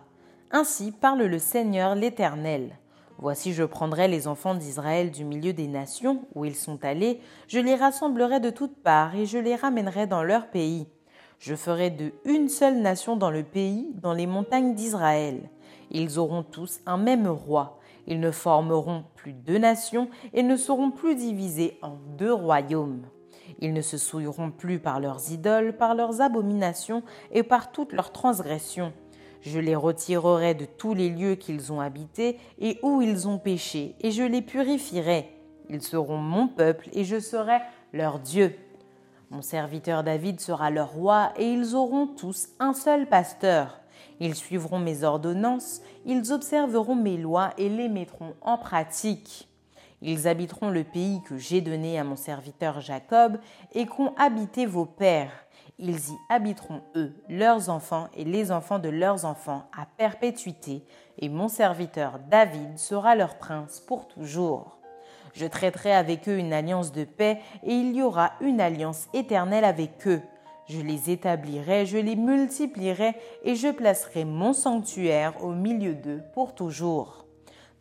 Ainsi 0.51 0.91
parle 0.91 1.23
le 1.23 1.39
Seigneur 1.39 1.95
l'Éternel. 1.95 2.77
Voici 3.17 3.53
je 3.53 3.63
prendrai 3.63 4.07
les 4.07 4.27
enfants 4.27 4.55
d'Israël 4.55 5.11
du 5.11 5.23
milieu 5.23 5.53
des 5.53 5.67
nations 5.67 6.25
où 6.35 6.45
ils 6.45 6.55
sont 6.55 6.83
allés, 6.83 7.21
je 7.47 7.59
les 7.59 7.75
rassemblerai 7.75 8.39
de 8.39 8.49
toutes 8.49 8.75
parts 8.75 9.15
et 9.15 9.25
je 9.25 9.37
les 9.37 9.55
ramènerai 9.55 10.05
dans 10.07 10.23
leur 10.23 10.47
pays. 10.47 10.87
Je 11.39 11.55
ferai 11.55 11.89
de 11.89 12.11
une 12.25 12.49
seule 12.49 12.81
nation 12.81 13.15
dans 13.15 13.31
le 13.31 13.43
pays, 13.43 13.87
dans 14.01 14.13
les 14.13 14.27
montagnes 14.27 14.73
d'Israël. 14.73 15.49
Ils 15.91 16.19
auront 16.19 16.43
tous 16.43 16.79
un 16.85 16.97
même 16.97 17.27
roi. 17.27 17.79
Ils 18.07 18.19
ne 18.19 18.31
formeront 18.31 19.03
plus 19.15 19.33
deux 19.33 19.57
nations 19.57 20.09
et 20.33 20.43
ne 20.43 20.57
seront 20.57 20.91
plus 20.91 21.15
divisés 21.15 21.77
en 21.81 21.95
deux 22.17 22.33
royaumes. 22.33 23.03
Ils 23.59 23.73
ne 23.73 23.81
se 23.81 23.97
souilleront 23.97 24.51
plus 24.51 24.79
par 24.79 24.99
leurs 24.99 25.31
idoles, 25.31 25.75
par 25.77 25.95
leurs 25.95 26.21
abominations 26.21 27.03
et 27.31 27.43
par 27.43 27.71
toutes 27.71 27.93
leurs 27.93 28.11
transgressions. 28.11 28.93
Je 29.41 29.59
les 29.59 29.75
retirerai 29.75 30.55
de 30.55 30.65
tous 30.65 30.93
les 30.93 31.09
lieux 31.09 31.35
qu'ils 31.35 31.71
ont 31.71 31.79
habités 31.79 32.39
et 32.59 32.79
où 32.81 33.01
ils 33.01 33.27
ont 33.27 33.37
péché, 33.37 33.95
et 34.01 34.11
je 34.11 34.23
les 34.23 34.41
purifierai. 34.41 35.29
Ils 35.69 35.81
seront 35.81 36.17
mon 36.17 36.47
peuple, 36.47 36.89
et 36.93 37.03
je 37.03 37.19
serai 37.19 37.59
leur 37.93 38.19
Dieu. 38.19 38.55
Mon 39.31 39.41
serviteur 39.41 40.03
David 40.03 40.39
sera 40.39 40.71
leur 40.71 40.91
roi, 40.91 41.31
et 41.37 41.47
ils 41.51 41.75
auront 41.75 42.07
tous 42.07 42.49
un 42.59 42.73
seul 42.73 43.07
pasteur. 43.07 43.79
Ils 44.19 44.35
suivront 44.35 44.79
mes 44.79 45.03
ordonnances, 45.03 45.81
ils 46.05 46.31
observeront 46.31 46.95
mes 46.95 47.17
lois 47.17 47.51
et 47.57 47.69
les 47.69 47.89
mettront 47.89 48.33
en 48.41 48.57
pratique. 48.57 49.47
Ils 50.01 50.27
habiteront 50.27 50.69
le 50.69 50.84
pays 50.84 51.21
que 51.23 51.38
j'ai 51.38 51.62
donné 51.62 51.97
à 51.97 52.03
mon 52.03 52.15
serviteur 52.15 52.81
Jacob 52.81 53.38
et 53.73 53.86
qu'ont 53.86 54.13
habité 54.17 54.65
vos 54.65 54.86
pères. 54.86 55.45
Ils 55.77 56.10
y 56.10 56.17
habiteront 56.29 56.81
eux, 56.95 57.13
leurs 57.27 57.69
enfants 57.69 58.08
et 58.15 58.23
les 58.23 58.51
enfants 58.51 58.79
de 58.79 58.89
leurs 58.89 59.25
enfants 59.25 59.69
à 59.77 59.86
perpétuité, 59.97 60.84
et 61.19 61.27
mon 61.27 61.49
serviteur 61.49 62.19
David 62.29 62.77
sera 62.77 63.15
leur 63.15 63.38
prince 63.38 63.81
pour 63.81 64.08
toujours. 64.08 64.79
Je 65.34 65.45
traiterai 65.45 65.93
avec 65.93 66.29
eux 66.29 66.38
une 66.38 66.53
alliance 66.53 66.93
de 66.93 67.03
paix, 67.03 67.39
et 67.63 67.73
il 67.73 67.93
y 67.93 68.01
aura 68.01 68.34
une 68.39 68.62
alliance 68.62 69.08
éternelle 69.13 69.65
avec 69.65 70.08
eux. 70.08 70.21
Je 70.69 70.79
les 70.79 71.10
établirai, 71.10 71.86
je 71.86 71.97
les 71.97 72.15
multiplierai, 72.15 73.15
et 73.43 73.55
je 73.55 73.67
placerai 73.67 74.23
mon 74.23 74.53
sanctuaire 74.53 75.43
au 75.43 75.51
milieu 75.51 75.93
d'eux 75.93 76.23
pour 76.34 76.55
toujours. 76.55 77.24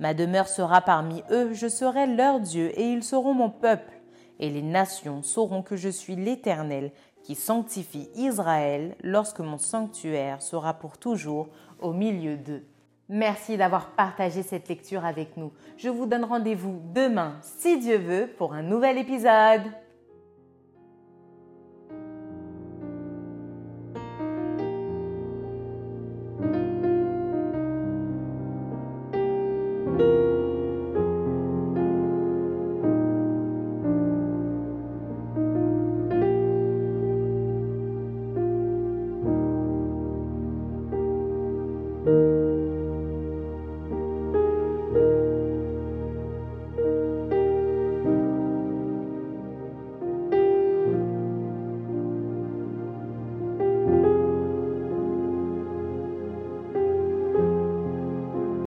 Ma 0.04 0.12
demeure 0.12 0.48
sera 0.48 0.82
parmi 0.82 1.22
eux, 1.30 1.54
je 1.54 1.66
serai 1.66 2.06
leur 2.06 2.38
Dieu, 2.38 2.78
et 2.78 2.92
ils 2.92 3.02
seront 3.02 3.32
mon 3.32 3.48
peuple. 3.48 4.02
Et 4.38 4.50
les 4.50 4.60
nations 4.60 5.22
sauront 5.22 5.62
que 5.62 5.76
je 5.76 5.88
suis 5.88 6.14
l'Éternel, 6.14 6.92
qui 7.22 7.34
sanctifie 7.34 8.10
Israël 8.14 8.96
lorsque 9.02 9.40
mon 9.40 9.56
sanctuaire 9.56 10.42
sera 10.42 10.74
pour 10.74 10.98
toujours 10.98 11.48
au 11.80 11.94
milieu 11.94 12.36
d'eux. 12.36 12.66
Merci 13.08 13.56
d'avoir 13.56 13.92
partagé 13.92 14.42
cette 14.42 14.68
lecture 14.68 15.06
avec 15.06 15.38
nous. 15.38 15.52
Je 15.78 15.88
vous 15.88 16.04
donne 16.04 16.24
rendez-vous 16.24 16.82
demain, 16.92 17.38
si 17.40 17.78
Dieu 17.78 17.96
veut, 17.96 18.28
pour 18.36 18.52
un 18.52 18.62
nouvel 18.62 18.98
épisode. 18.98 19.62